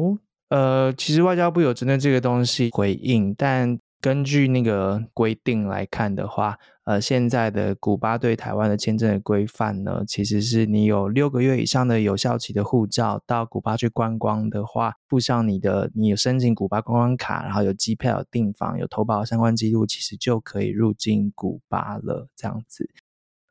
[0.49, 22.91] 呃，其实外交部有针对这个东西回应，但根据那个规定来看的话，呃，现在的古巴对台湾的签证的规范呢，其实是你有六个月以上的有效期的护照，到古巴去观光的话，附上你的你有申请古巴观光卡，然后有机票、有订房、有投保相关记录，其实就可以入境古巴了，这样子。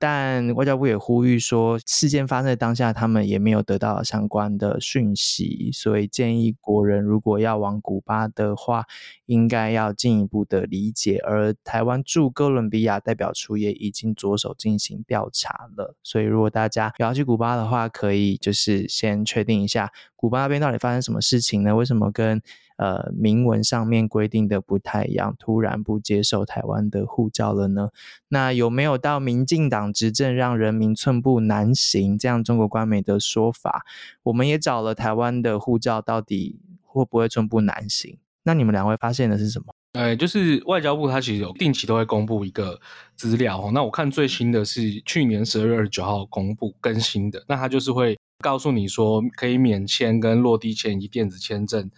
[0.02, 8.86] 但外交部也呼吁说，事件发生的当下，他们也没有得到相关的讯息，所以建议国人如果要往古巴的话，
[9.28, 11.20] 应该要进一步的理解。
[11.20, 21.76] 而台湾驻哥伦比亚代表处也已经着手进行调查了，所以如果大家要去古巴的话，可以就是先确定一下古巴那边到底发生什么事情呢？
[21.76, 22.42] 为什么跟
[22.82, 27.90] 呃，明文上面规定的不太一样，突然不接受台湾的护照了呢？
[28.30, 33.86] 那有没有到民进党执政让人民寸步难行这样中国官媒的说法？
[34.24, 38.18] 我们也找了台湾的护照，到底会不会寸步难行？
[38.42, 39.76] 那你们两位发现的是什么？
[39.94, 42.80] 呃，就是外交部它其实有定期都会公布一个
[43.16, 51.92] 资料，那我看最新的是去年十二月二十九号公布更新的，那它就是会告诉你说可以免签跟落地签以及电子签证。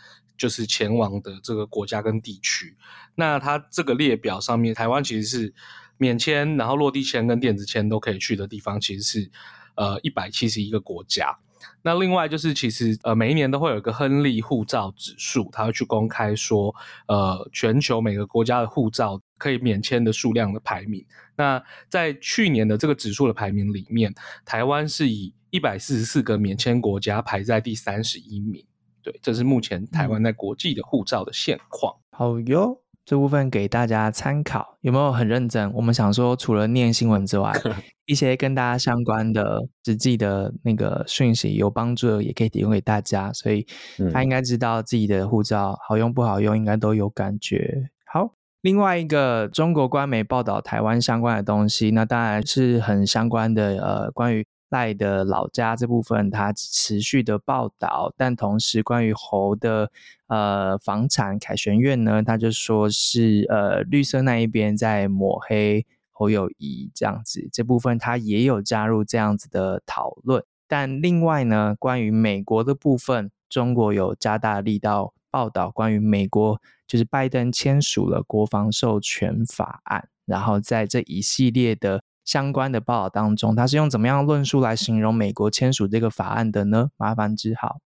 [0.44, 2.76] 就是前往的这个国家跟地区，
[3.16, 5.54] 那它这个列表上面，台湾其实是
[5.96, 9.32] 免签，然后落地签跟电子签都可以去的地方，其实是
[9.76, 11.34] 呃一百七十一个国家。
[11.82, 16.76] 那另外就是其实呃每一年都会有一个亨利护照指数，它会去公开说
[17.08, 21.06] 呃全球每个国家的护照可以免签的数量的排名。
[21.38, 24.14] 那在去年的这个指数的排名里面，
[24.44, 28.66] 台湾是以一百四十四个免签国家排在第三十一名。
[29.04, 31.94] 对，这是目前台湾在国际的护照的现况。
[32.12, 35.72] 好哟，这部分给大家参考，有没有很认真？
[35.74, 37.52] 我们想说，除了念新闻之外，
[38.06, 43.34] 一些跟大家相关的实际的那个讯息有帮助的，也可以提供给大家。
[43.34, 43.66] 所以
[44.12, 47.90] 他应该知道自己的护照好用不好用，应该都有感觉。
[48.06, 53.78] 好，另外一个中国官媒报道台湾相关的东西，那当然是很相关的。
[53.84, 54.46] 呃，关于。
[54.74, 59.92] 赖的老家这部分，他持续的报道，但同时关于侯的
[60.26, 70.44] 呃房产凯旋院呢，他就说是呃绿色那一边在抹黑侯友宜这样子，这部分他也有加入这样子的讨论。
[70.68, 82.02] 但另外呢，关于美国的部分，中国有加大力道报道关于美国就是拜登签署了国防授权法案，然后在这一系列的。
[82.24, 86.90] 相关的报道当中，他是用怎么样论述来形容美国签署这个法案的呢？
[86.98, 87.80] 麻烦之好。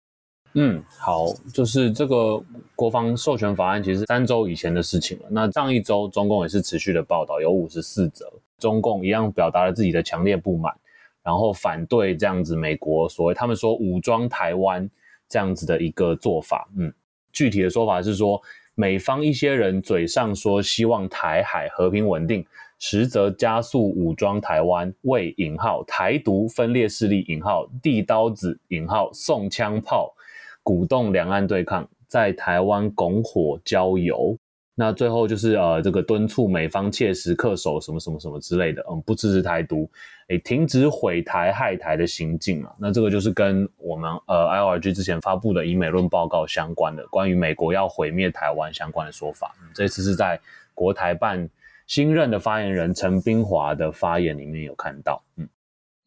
[0.53, 2.41] 嗯，好，就是这个
[2.75, 5.25] 国防授权法案其实三周以前的事情了。
[5.29, 10.73] 那上一周中共也是持续的报道，有五十四则，中共一样表达了自己的强烈不满，
[11.21, 14.89] 然后反对这样子美国所谓他们说武装台湾
[15.29, 16.67] 这样子的一个做法。
[16.75, 16.91] 嗯，
[17.31, 18.41] 具体的说法是说，
[18.73, 22.43] 美方一些人嘴上说希望台海和平稳定。
[22.79, 30.13] 实则加速武装台湾，为引号台独分裂势力引号递刀子引号送枪炮，
[30.61, 34.37] 鼓动两岸对抗，在台湾拱火浇油。
[34.75, 39.89] 那最后就是呃，这个敦促美方切实恪守什么什么什么之类的，嗯，不支持台独，
[40.27, 42.71] 诶，停止毁台害台的行径啊。
[42.77, 49.55] 那这个就是跟我们呃，I R G 之前发布的以美论报告相关的，关于美国要毁灭台湾相关的说法。
[49.63, 50.39] 嗯，这次是在
[50.75, 51.49] 国台办。
[51.87, 55.49] 新任的发言人陈冰华的发言里面有看到，嗯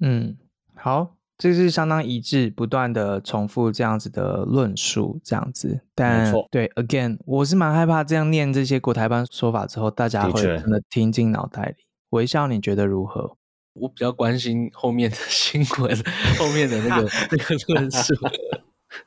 [0.00, 0.36] 嗯，
[0.74, 11.84] 好，这是相当一致，不断的重复这样子的论述，这样子，但没错，对，again，我是蛮害怕这样念这些国台办说法之后，大家会真的听进脑袋里。
[12.10, 13.36] 微笑，你觉得如何？
[13.72, 15.96] 我比较关心后面的新闻，
[16.38, 18.14] 后面的那个 那个论述。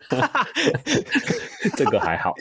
[0.09, 0.47] 哈哈，
[1.75, 2.33] 这个还好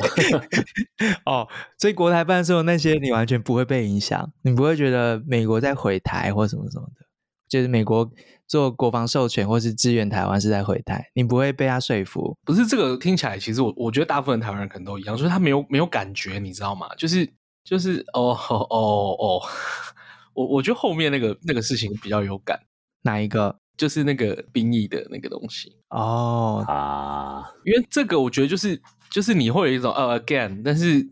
[1.27, 1.49] 哦。
[1.79, 7.07] 所以国台办说的那些，你完全不会被影响，你不会觉得美国在毁台或什么什么的，
[7.49, 8.11] 就是美国
[8.47, 12.37] 做国防授权或是支援台湾是在毁台，你不会被他说服。
[12.45, 16.89] 不是这个听起来，其实我我觉得大部分台湾人可能都一样，就是他没有没有感觉，你知道吗？
[16.97, 17.29] 就是
[17.65, 19.43] 就是哦哦哦，
[20.35, 22.61] 我我觉得后面那个那个事情比较有感，
[23.03, 23.59] 哪一个？
[23.83, 28.81] 就是那个兵役的那个东西哦啊，因为这个我觉得就是
[29.11, 31.05] 就是你会有一种呃、uh, again，但是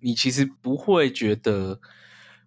[0.00, 1.78] 你其实不会觉得，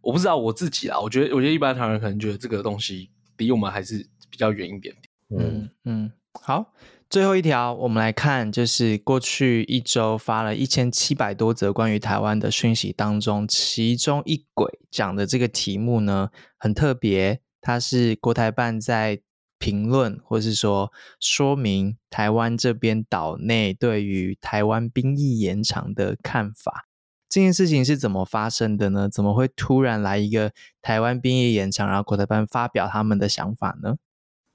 [0.02, 4.96] 我不知道我自己啊，我觉得我觉得一般台湾人可能觉得这个东西离我们还是比较远一点
[5.30, 5.40] 点。
[5.40, 6.12] 嗯嗯，
[6.42, 6.74] 好，
[7.08, 19.22] 最后一条我们来看，就是过去一周发了一千七百多则关于台湾的讯息当中，其中一轨讲的这个题目呢很特别，它是国台办在。
[19.60, 26.88] 评论，或是说说明台湾这边岛内对于台湾兵役延长的看法。
[27.30, 29.08] 这件事情是怎么发生的呢？
[29.08, 30.52] 怎么会突然来一个
[30.82, 33.98] 台湾兵役延长，然后国台办发表他们的想法呢？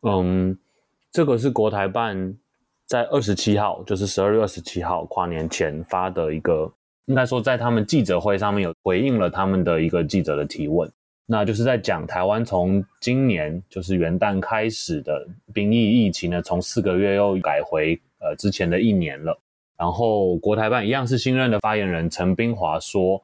[0.03, 0.59] 嗯，
[1.13, 2.37] 这个是国台办
[2.85, 6.73] 在二十七号，就是十二月二十七号跨年前发的一个，
[7.05, 10.91] 应该说在他们记者会上面有回应了他们的一个记者的提问，
[11.27, 19.41] 那就是在讲台湾从今年就是元旦开始的兵役疫情呢，从四个月又改回呃之前的一年了。
[19.77, 23.21] 然后国台办一样是新任的发言人陈冰华说，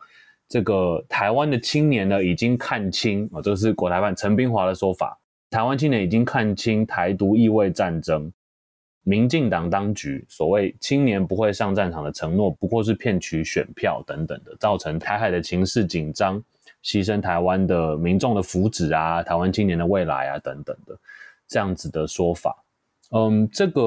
[0.49, 5.17] 这个台湾的青年呢已经看清啊，这个是国台办陈冰华的说法，
[5.49, 8.33] 台湾青年已经看清台独意味战争，
[9.05, 16.43] 民进党当局所谓青年不会上战场的承诺，不过是骗取选票等等的，造成台海的情势紧张，
[16.85, 20.97] 牺牲台湾的民众的福祉啊，台湾青年的未来啊等等的
[21.47, 22.57] 这样子的说法。
[23.13, 23.83] 嗯，这个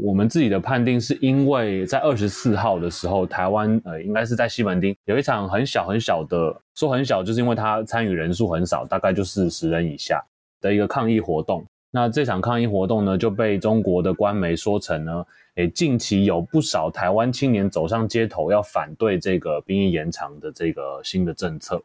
[0.00, 10.24] 我们自己的判定是因为在二十四号的时候，台湾呃应该是在西门町有一场很小很小的，说很小就是因为它参与人数很少，大概就是十人以下
[10.60, 11.64] 的一个抗议活动。
[11.90, 15.26] 那这场抗议活动呢，就被中国的官媒说成呢，
[15.56, 21.82] 诶，近期有不少台湾青年走上街头要反对这个兵役延长的这个新的政策。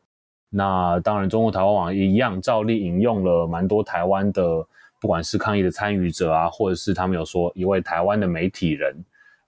[0.56, 4.66] 那当然，中国台湾网一样照例引用了蛮多台湾的。
[5.02, 8.96] 不管是抗议的参与者啊，或者是他们有说一位台湾的媒体人，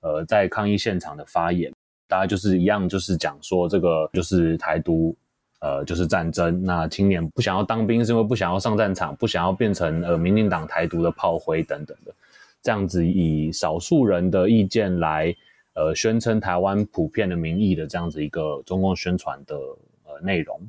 [0.02, 1.74] 呃，在抗议现场的发言，
[2.08, 5.16] 大家就是一样，就是讲说这个就是台独，
[5.60, 6.64] 呃，就是战争。
[6.64, 12.14] 那青年不想要当兵，是因为不想要上战场，不想要变成呃民进党台独的炮灰等等的，
[12.62, 15.34] 这样子以少数人的意见来
[15.74, 19.56] 呃宣称台湾普遍的民意的这样子一个中共宣传的
[20.06, 20.60] 呃内容。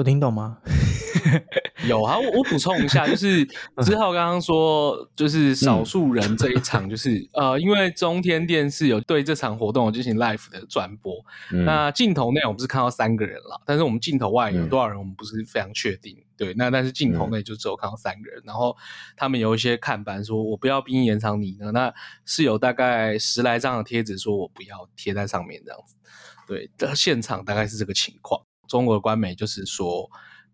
[0.00, 0.56] 有听懂吗？
[1.86, 3.44] 有啊，我我补充一下，就是
[3.84, 11.14] 之后刚刚说，就是少数人这一场，就是、嗯、呃，因为中天电视有对这场活动进行 live 的转播，
[11.52, 16.16] 嗯、那镜头内我们是看到三个人了，但是我们镜头外有多少人，我们不是非常确定。
[16.16, 18.74] 嗯、对，那但是镜头内就只有看到三个人，嗯、然后
[19.16, 21.92] 他们有一些看板说“我不要兵延长你呢”，那
[22.24, 25.96] 是有大概十来张的贴纸说“我不要”贴在上面这样子。
[26.46, 28.40] 对，的现场大概是这个情况。
[28.70, 30.08] 中国的官媒就是说，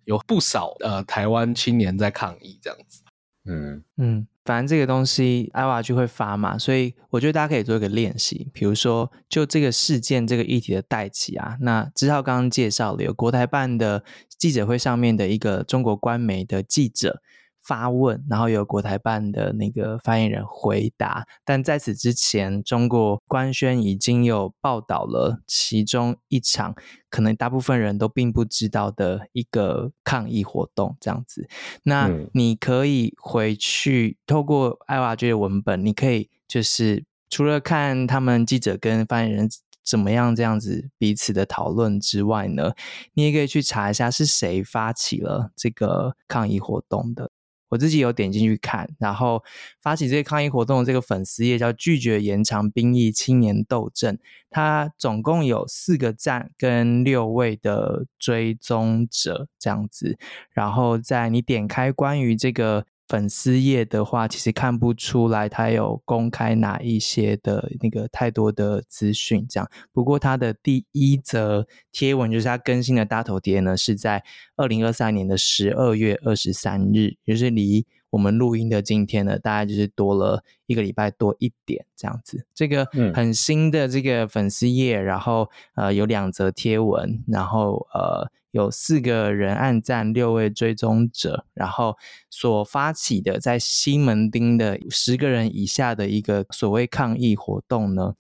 [0.05, 3.03] 有不少呃台湾青年在抗议这样子。
[3.45, 14.03] 嗯嗯，反正这个东西 IWA 就会发嘛，所以我觉得大家可以做一个练习，比如说就这个事件这个议题的带起啊，那志浩刚刚介绍了有国台办的
[14.37, 17.23] 记者会上面的一个中国官媒的记者。
[17.67, 21.27] 发问，然后由国台办的那个发言人回答。
[21.45, 26.75] 但在此之前，中国官宣已经有报道了其中一场
[27.11, 31.49] 可能大部分人都并不知道的一个抗议活动，这样子。
[31.83, 39.49] 那你可以回去透过 IWG 的文本，你可以就是除了看他们记者跟发言人
[39.85, 42.73] 怎么样这样子彼此的讨论之外呢，
[43.15, 47.31] 你也可以去查一下是谁发起了这个抗议活动的。
[47.69, 49.43] 我自己有点进去看，然后
[49.83, 54.19] 发起这些抗议活动的这个粉丝页叫“拒绝延长兵役青年斗争”，
[54.51, 60.19] 它总共有四个赞跟六位的追踪者这样子，
[60.51, 62.87] 然后在你点开关于这个。
[63.09, 69.71] 粉丝页的话，其实看不出来他有公开哪一些的那个太多的资讯，这样。
[69.93, 74.25] 不过他的第一则贴文就是他更新的大头贴呢，是在
[74.57, 82.45] 二零二三年的十二月二十三日，也就是离我们录音的今天呢，大概就是多了一个礼拜多一点这样子。
[82.55, 88.31] 这个很新的这个粉丝页，然后呃有两则贴文，然后呃。
[88.57, 91.95] 有四个人按赞，六位追踪者，然后
[92.31, 98.15] 所发起的在西门町的十个人以下的一个所谓抗议活动呢，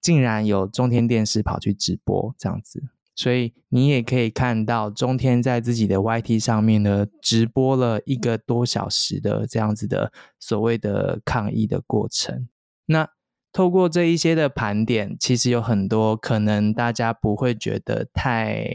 [0.00, 2.82] 竟然有中天电视跑去直播这样子，
[3.14, 12.48] 所以你也可以看到中天在自己的 YT 上面呢直播了一个多小时的这样子的所谓的抗议的过程。
[12.86, 13.06] 那
[13.52, 18.66] 透过这一些的盘点，其实有很多可能大家不会觉得太。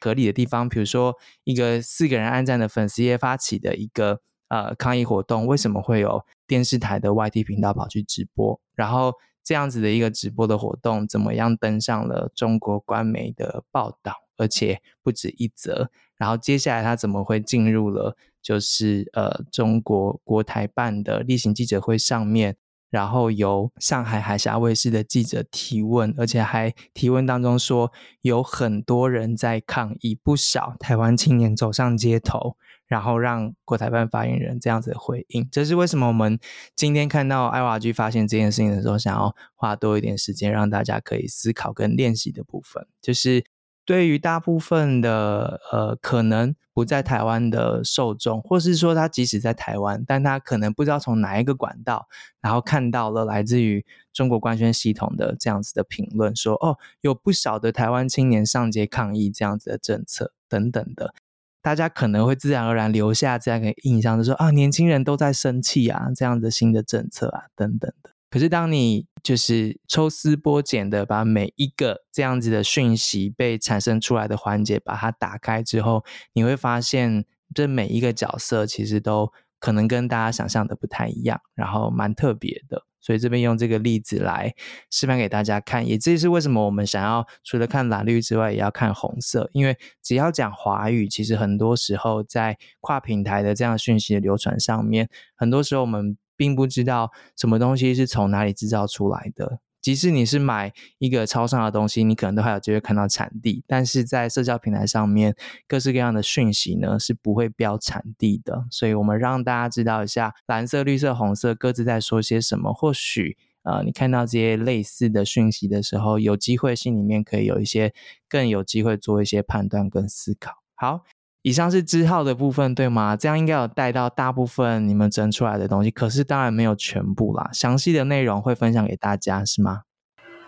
[0.00, 8.60] 合理的地方，比如说一个四个人按赞的粉丝页发起的一个呃抗议活动，为什么会有电视台的 YT 频道跑去直播？
[8.74, 9.12] 然后
[9.44, 15.90] 这样子的一个直播的活动，怎么样登上了中国官媒的报道，而且不止一则？
[16.16, 22.56] 然后接下来他怎么会进入了就是呃中国国台办的例行记者会上面？
[22.90, 35.48] 然后由上海海峡卫视的记者提问，而且还提问当中说有很多人在抗议，不少台湾青年走上街头，然后让国台办发言人这样子回应。
[35.50, 36.38] 这是为什么我们
[36.74, 43.44] 今天看到 IORG 发现这件事情的时候，想要花多一点时间让大家可以思考跟练习的部分，就是。
[43.84, 52.06] 对于大部分的呃，可能不在台湾的受众，或是说他即使在台湾，但他可能不知道从哪一个管道，
[52.40, 61.12] 然后看到了来自于中国官宣系统的这样子的评论，说哦，有不少的台湾青年上街抗议这样子的政策等等的，
[61.60, 68.10] 大家可能会自然而然留下这样一个印象，就说啊，年轻人都在生气啊，这样的新的政策啊等等的。
[68.30, 82.84] 可是，当你就是抽丝剥茧的把每一个这样子的讯息被产生出来的环节把它打开之后，你会发现这每一个角色其实都可能跟大家想象的不太一样，然后蛮特别的。
[83.00, 84.54] 所以这边用这个例子来
[84.90, 96.16] 示范给大家看，也这是为什么我们想要除了看蓝绿之外，也要看红色，因为只要讲华语，其实很多时候在跨平台的这样讯息的流传上面，很多时候我们。
[96.40, 99.60] 并不知道什么东西是从哪里制造出来的。
[99.82, 103.62] 即使你是买一个超商的东西，你可能都还有机会看到产地。
[103.66, 105.36] 但是在社交平台上面，
[105.68, 108.64] 各式各样的讯息呢是不会标产地的。
[108.70, 112.72] 所以我们让大家知道一下，蓝色、绿色、红色各自在说些什么。
[112.72, 117.92] 或许呃，你看到这些类似的讯息的时候，有机会心里面可以有一些
[118.26, 120.62] 更有机会做一些判断跟思考。
[120.74, 121.04] 好。
[121.42, 123.16] 以上是之后的部分，对吗？
[123.16, 127.48] 这样应该有带到大部分你们整出来的东西，可是当然没有全部啦。
[127.52, 129.84] 详细的内容会分享给大家，是吗？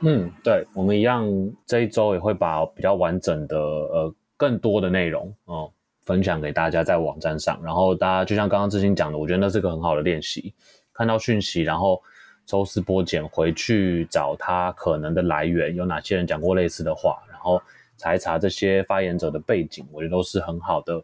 [0.02, 1.26] 嗯，对，我们一样
[1.64, 5.70] 这一周也会把比较完整的呃更多的内容哦、
[6.04, 7.58] 分享给大家在网站上。
[7.64, 10.52] 然后大家就像刚刚志兴讲的，我觉得那是个很好的练习，
[10.92, 12.02] 看到讯息，然后
[12.44, 17.62] 抽丝剥茧回去找他可能的来源，有哪些人讲过类似的话，然后。
[18.02, 21.00] 查一查这些发言者的背景，我觉得都是很好的，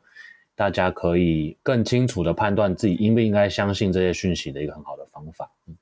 [0.57, 5.49] 大家可以更清楚的判断自己应不应该相信这些讯息的一个很好的方法。
[5.69, 5.77] 嗯，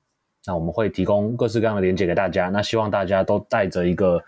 [0.44, 4.22] 那我们会提供各式各样的连结给大家，那希望大家都带着一个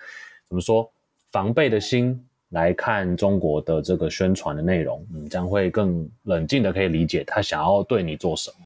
[0.48, 0.90] 怎么说
[1.30, 2.18] 防备的心
[2.48, 8.56] 来看中国的这个宣传的内容，嗯，将会更冷静的可以理解他想要对你做什么。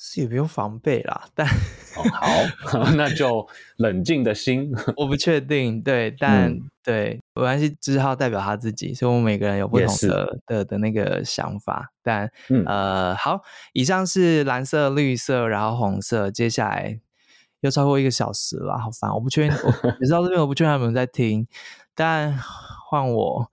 [0.00, 2.04] 是也不用防备啦，但、哦、
[2.62, 3.44] 好， 那就
[3.78, 4.72] 冷静的心。
[4.96, 11.90] 我不确定，对，但、嗯、对，没关系，只好代表他自己，所以我们每个人有不同的的的那个想法。
[12.00, 13.40] 但、嗯、呃，好，
[13.72, 17.00] 以上是蓝色、绿色，然后红色，接下来
[17.62, 19.56] 又超过一个小时了，好烦，我不确定，
[20.00, 21.48] 你 知道这边我不确定他们在听，
[21.96, 22.38] 但
[22.88, 23.50] 换我。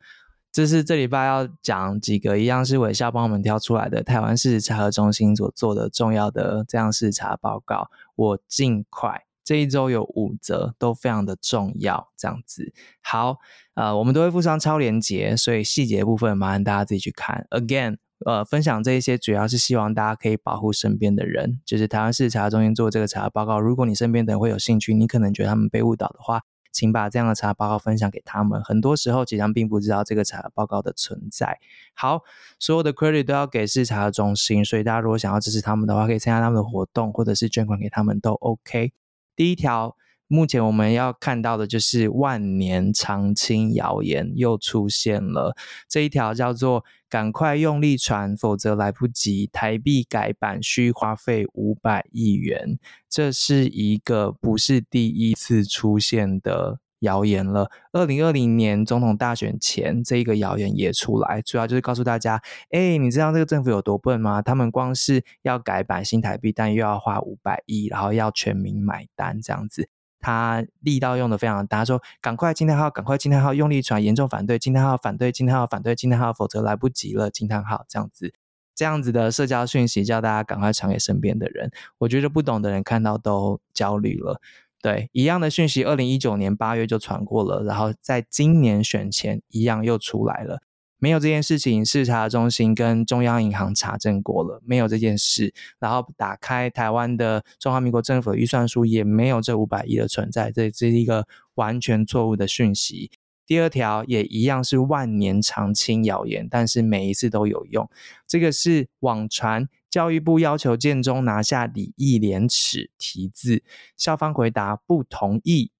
[0.56, 7.90] 这是这礼拜要讲几个一样是伟校帮我们挑出来的台湾事实查核中心所做的重要的这样事查报告。
[8.16, 13.40] 我尽快这一周有五则都非常的重要，这样子好，
[13.74, 17.46] 呃，我们都会附上超连结，所以细节部分麻烦大家自己去看。
[17.50, 23.60] Again，呃，分享这一些主要是希望大家可以保护身边的人，就是台湾事实查中心做这个查核报告。
[23.60, 26.44] 如果你身边的人会有兴趣，你可能觉得他们被误导的话。
[26.76, 28.62] 请把这样的查报告分享给他们。
[28.64, 31.58] 很多时候，其实他们并不知道这个查报告的存在。
[31.94, 32.22] 好，
[32.60, 38.92] 所有的 credit 都要给市查的中心，所以大家如果想要支持他们的话，可以参加他们的活动，或者是捐款给他们都 OK。
[39.36, 39.96] 第一条。
[40.28, 45.56] 目前我们要看到的就是万年长青谣言又出现了，
[45.88, 57.70] 这一条叫做“赶快用力传，否则来不及”，台币改版需花费五百亿元，这是一个不是第一次出现的谣言了。
[57.92, 64.42] 二零二零年总统大选前，这一个谣言也出来，主要就是告诉大家：哎，你知道这个政府有多笨吗？
[64.42, 69.88] 他们光是要改版新台币，但又要花五百亿，然后要全民买单，这样子。
[70.26, 78.34] 他力道用的非常大，他说：“赶快惊叹号，赶快惊叹号，用力传，严重反对惊叹号，反对惊叹号，反对惊叹号，否则来不及了惊叹号。”这样子，
[78.74, 81.70] 这样子的社交讯息叫大家赶快传给身边的人。
[82.00, 84.42] 我觉得不懂的人看到都焦虑了。
[84.82, 90.64] 对，一样的讯息，二零一九年八月就传过了，然后在今年选前一样又出来了。
[90.98, 95.54] 没有这件事情，视察中心跟中央银行查证过了，没有这件事。
[95.78, 103.12] 然后打开台湾的中华民国政府的预算书，也没有这五百亿的存在，这这是一个完全错误的讯息。
[103.46, 107.88] 第二条也一样是万年长青谣言，但是每一次都有用。
[108.26, 113.62] 这个是网传教育部要求建中拿下礼义廉耻题字，
[113.96, 115.72] 校方回答不同意。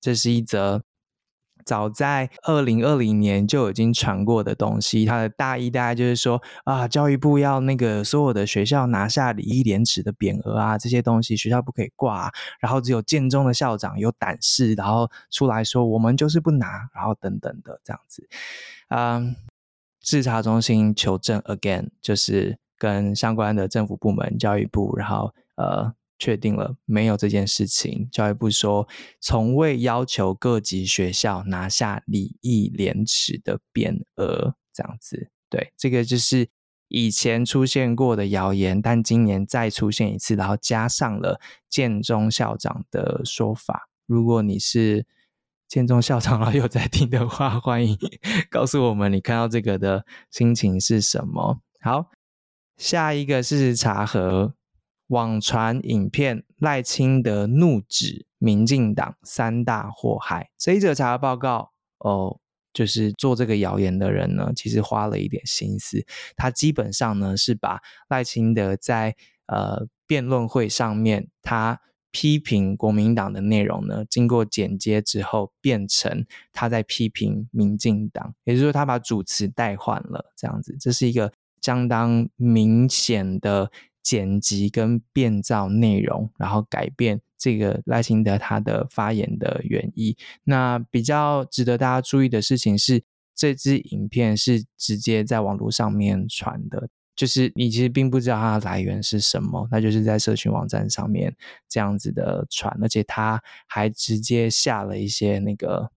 [0.00, 0.82] 这是一则。
[1.64, 18.28] 早在二零二零年就已经传过的东西，它的大意大概就是说啊，教育部要那个所有的学校拿下礼义廉耻的匾额啊，这些东西学校不可以挂，然后只有建中的校长有胆识，然后出来说我们就是不拿，然后等等的这样子，
[18.88, 19.36] 嗯。
[20.04, 28.08] 自查中心求证 again，就是跟相关的政府部门、教育部，然后呃确定了没有这件事情。
[28.12, 28.86] 教育部说，
[29.18, 35.32] 从未要求各级学校拿下礼义廉耻的匾额，这样子。
[35.50, 36.48] 对，这个就是
[36.86, 43.88] 以前出现过的谣言，但今年再出现一次，然后加上了建中校长的说法。
[44.06, 45.04] 如果你是
[45.66, 47.98] 建中校长，然后有在听的话，欢迎
[48.48, 51.60] 告诉我们你看到这个的心情是什么。
[51.80, 52.12] 好，
[52.76, 54.54] 下一个是查核
[55.12, 60.50] 网传影片，赖清德怒指民进党三大祸害。
[60.58, 62.40] 这一则查核报告哦，
[62.72, 66.04] 就是做这个谣言的人呢，其实花了一点心思。
[66.34, 69.14] 他基本上呢是把赖清德在
[69.46, 71.80] 呃辩论会上面他。
[72.14, 81.32] 批评国民党的内容呢，经过剪接之后，变成他在批评民进党，也就是说，他把主词代换了，这样子，这是一个
[81.62, 90.16] 相当明显的剪辑跟变造内容，然后改变这个赖清德他的发言的原意。
[90.44, 93.02] 那比较值得大家注意的事情是，
[93.34, 96.88] 这支影片是直接在网络上面传的。
[97.14, 101.34] 就是你其实并不知道它的来源是什么，那就是在社群网站上面
[101.68, 105.90] 这样子的传，而且他还直接下了一些那个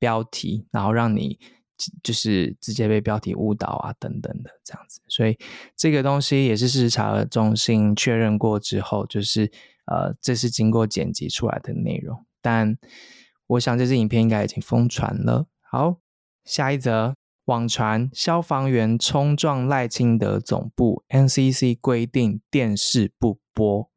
[0.00, 1.38] 标题，然后让你
[2.02, 5.38] 就是直接被标题误导啊等等的这样子，所以
[5.76, 9.50] 这个东西也是事实查核中心确认过之后，就是
[9.86, 12.76] 呃这是经过剪辑出来的内容，但
[13.46, 15.46] 我想这支影片应该已经疯传了。
[15.70, 15.96] 好，
[16.44, 17.14] 下一则。
[17.48, 23.90] 网传消防员冲撞赖清德总部，NCC 规定电视不播。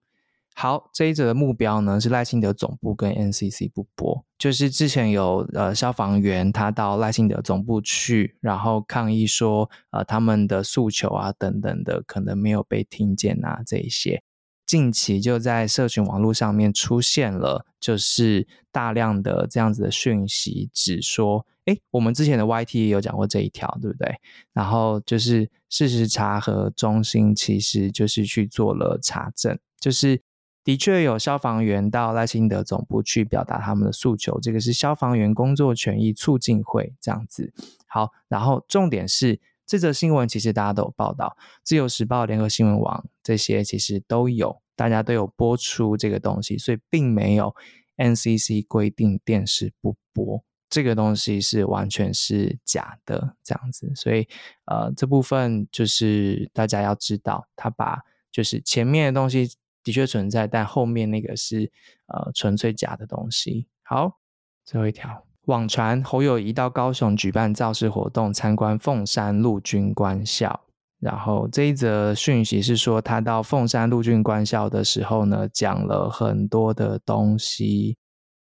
[0.54, 14.22] 好，这一则的目标呢是赖清德总部跟 NCC 不播，就是之前有呃消防员他到赖清德总部去，然后抗议说呃他们的诉求啊等等的可能没有被听见啊这一些。
[14.68, 24.16] 近期就在社群网络上面出现了，就是大量的这样子的讯息，指说，哎，我们之前的 YT 也有讲过这一条，对不对？
[24.54, 30.22] 然后就是事实查核中心其实就是去做了查证，就是
[30.64, 37.54] 的确有消防员到赖清德总部去表达他们的诉求，这个是消防员工作权益促进会这样子。
[37.88, 39.40] 好，然后重点是。
[39.64, 47.56] 这则新闻其实大家都有报道，《自由时报》、联合新闻网这些其实都有，大家都有播出这个东西，所以并没有
[47.96, 54.28] NCC 规定电视不播这个东西是完全是假的这样子，所以
[54.66, 59.54] 呃这部分就是大家要知道，他把就是前面的东西
[59.84, 61.72] 的确存在，但后面那个是
[62.08, 63.68] 呃纯粹假的东西。
[63.84, 64.20] 好，
[64.66, 65.26] 最后一条。
[65.46, 70.62] 网传侯友谊到高雄举办造势活动，参观凤山陆军官校。
[71.00, 77.98] 然后这一则讯息是说，他到凤山陆军官校的时候呢，讲了很多的东西。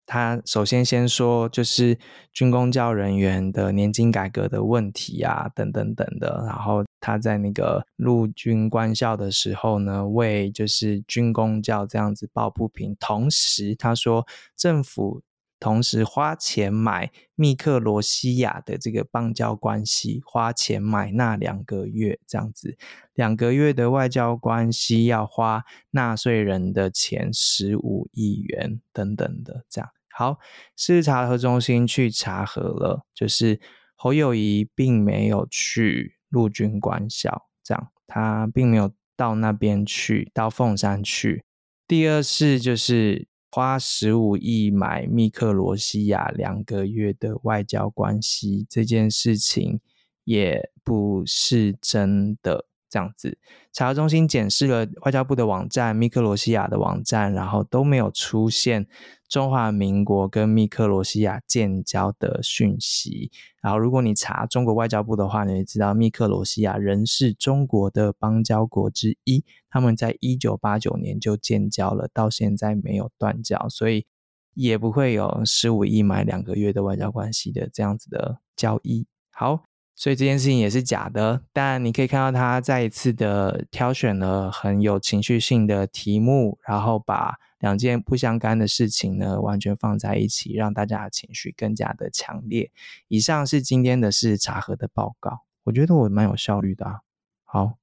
[0.07, 1.99] 他首先先说，就是
[2.33, 6.45] 军公教人员的年金改革的问题啊，等等等的。
[6.47, 12.97] 然后他在那个陆军官校的时候呢，为就是军公教这样子抱不平。
[12.99, 14.27] 同时他说，
[14.57, 15.23] 政府。
[15.59, 22.77] 同时花钱买密克罗西亚的这个邦交关系，花钱买那两个月这样子，
[23.15, 29.89] 两个月的外交关系要花纳税人的钱十五亿元等等的这样。
[30.17, 30.39] 好，
[30.77, 33.61] 事实查核中心去查核了，就是
[33.95, 41.45] 侯友谊并没有去陆军官校，这样他并没有到那边去，到凤山去。
[41.87, 43.29] 第二是就是。
[43.49, 49.81] 花十五亿买密克罗西亚两个月的外交关系，这件事情
[50.25, 52.66] 也不是真的。
[52.89, 53.37] 这样子，
[53.73, 58.87] 查核中心检视了外交部的网站、密克罗西亚的网站，然后都没有出现
[59.29, 63.31] 中华民国跟密克罗西亚建交的讯息。
[63.61, 69.45] 然后，如果你查中国外交部的话，你会知道密克罗西亚仍是中国的邦交国之一。
[69.69, 74.07] 他们在一九八九年就建交了，到现在没有断交，所以
[74.55, 79.07] 也不会有十五亿买两个月的外交关系的这样子的交易。
[79.33, 79.65] 好。
[79.97, 92.71] 所以这件事情也是假的，但你可以看到他再一次的挑选了很有情绪性的题目，然后把两件不相干的事情呢完全放在一起，让大家的情绪更加的强烈。
[93.09, 97.01] 以上是今天的事实查核的报告，我觉得我蛮有效率的啊。
[97.45, 97.79] 好。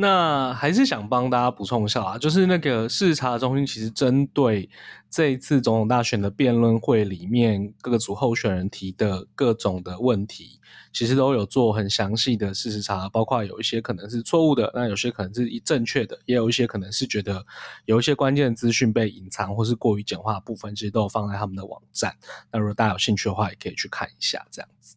[0.00, 4.70] 那还是想帮大家补充一下啊，就是那个事实查核中心其实针对
[5.10, 10.58] 这一次总统大选的辩论会里面各个组候选人提的各种的问题，
[10.90, 17.44] 其实都有做很详细的事实查，包括有一些可能是错误的，那有些可能是正确的，也有一些可能是觉得
[17.84, 22.16] 有一些关键资讯被隐藏或是过于简化部分，其实都有放在他们的网站。
[22.50, 24.96] 那如果大家有兴趣的话，也可以去看一下这样子。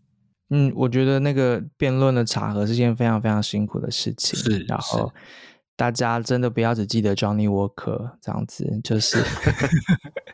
[0.56, 4.38] 嗯，我觉得那个辩论的场合是件非常非常辛苦的事情。
[4.40, 5.12] 是，然后
[5.76, 9.18] 大家真的不要只记得 Johnny Walker 这样子，就是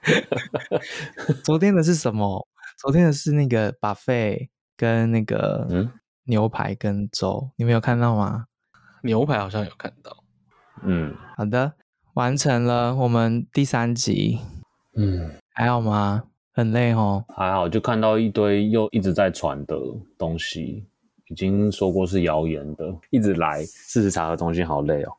[1.41, 2.45] 昨天的是什么？
[2.77, 5.89] 昨天的是那个 buffet 跟那个
[6.25, 8.47] 牛排跟粥，嗯、你没有看到吗？
[9.03, 10.23] 牛排好像有看到。
[10.83, 11.75] 嗯，好的，
[12.15, 14.39] 完成了我们第三集。
[14.97, 16.23] 嗯，还好吗？
[16.59, 19.77] 很累哦，还好，就看到一堆又一直在传的
[20.17, 20.85] 东西，
[21.29, 25.11] 已经说过是谣言的，一直来事实查核中心，好累哦。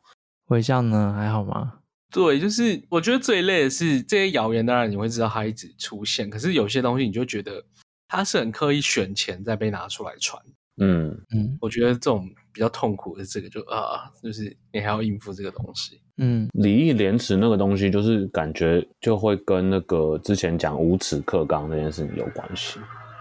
[0.49, 1.15] 微笑呢？
[1.17, 1.75] 还好吗？
[2.13, 7.65] 对，就是我觉得最累的是这些谣言，当然你会知道它一直出现，可是有些东西你就觉得
[8.09, 10.43] 它是很刻意选前再被拿出来传。
[10.77, 16.01] 嗯嗯，我觉得这种比较痛苦的这个就啊，就是你还要应付这个东西。
[16.17, 22.79] 嗯，礼义廉耻那个东西，就是感觉就会跟那个之前讲无耻克刚那件事情有关系，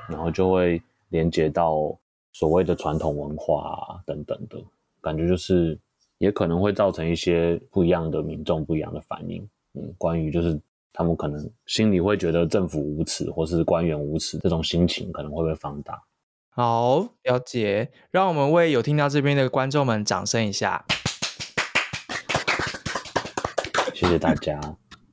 [0.10, 1.98] 然后就会连接到
[2.34, 4.58] 所谓的传统文化啊等等的
[5.02, 5.80] 感觉，就是
[6.18, 9.42] 也可能会造成一些不一样的民众不一样的反应。
[9.76, 10.60] 嗯，关于就是
[10.92, 16.02] 他们可能心里会觉得政府无耻或是官员无耻这种心情，可能会被放大。
[16.60, 17.90] 好，了解。
[18.12, 20.84] 让我们为有听到这边的观众们掌声一下，
[23.96, 24.60] 谢谢大家。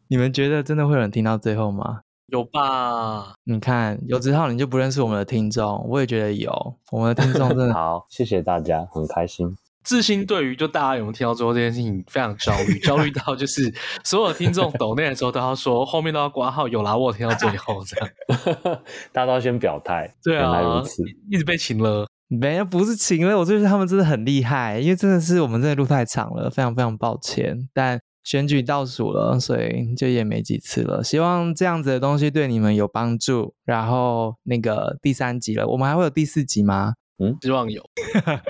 [0.09, 2.01] 你们觉得真的会有人听到最后吗？
[2.27, 3.35] 有吧？
[3.45, 6.51] 你看，有之后你就不认识我们的听众，我也觉得有。
[6.91, 9.57] 我们的听众真的 好，谢谢大家，很开心。
[9.87, 13.73] 致昕对于就大家有没有听到最后这件事情非常焦虑， 焦虑到就是
[14.05, 18.11] 所有听众抖内的时候都要说后面都要挂号，有啦，我听到最后这样，
[19.13, 20.13] 大家都要先表态。
[20.23, 27.69] 对啊，原来如此，一直被请了，没有不是请了，我就是他们真的很厉害，因为真的是我们这个路太长了，非常非常抱歉。
[27.73, 31.05] 但选举倒数了，所以就也没几次了。
[31.05, 33.55] 希望这样子的东西对你们有帮助。
[33.65, 36.95] 然后那个第三集了，我们还会有第四集吗？
[37.19, 37.83] 嗯，希望有。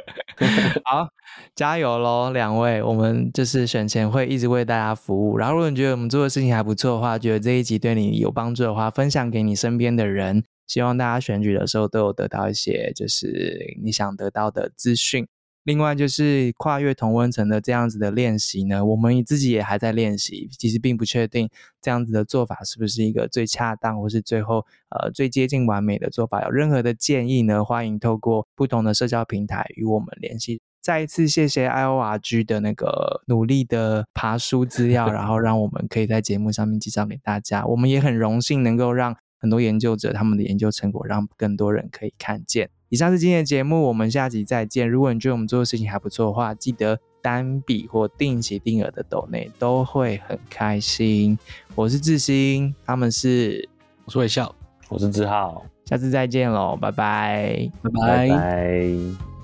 [0.85, 1.09] 好，
[1.55, 2.83] 加油喽，两位！
[2.83, 5.39] 我们就是选前会一直为大家服务。
[5.39, 10.45] 然后，如果你觉得我们做的事情还不错的话，觉得这一集对你有帮助的话，分享给你身边的人。
[10.67, 15.29] 希望大家选举的时候都有得到一些就是你想得到的资讯。
[15.67, 21.51] 另外就是跨越同温层的这样子的练习呢，我们自己也还在练习，其实并不确定
[21.83, 26.41] 这样子的做法是不是一个最恰当，或是最后呃最接近完美的做法。
[26.45, 30.61] 有任何的建议呢，欢迎透过不同的社交平台与我们联系。
[30.81, 37.67] 再一次谢谢 IORG 的那个努力的爬书资料， 然后让我们可以在节目上面介绍给大家。
[37.67, 42.71] 我们也很荣幸能够让很多研究者他们的研究成果让更多人可以看见。
[42.89, 44.89] 以上是今天的节目，我们下集再见。
[44.89, 51.37] 如果你觉得我们做的事情还不错的话，记得单笔或定期定额的抖内都会很开心。
[51.75, 53.69] 我是志兴，他们是
[54.05, 54.55] 我是微笑，
[54.89, 58.29] 我是志浩，下次再见喽，拜拜，拜拜。
[58.29, 59.36] 拜拜。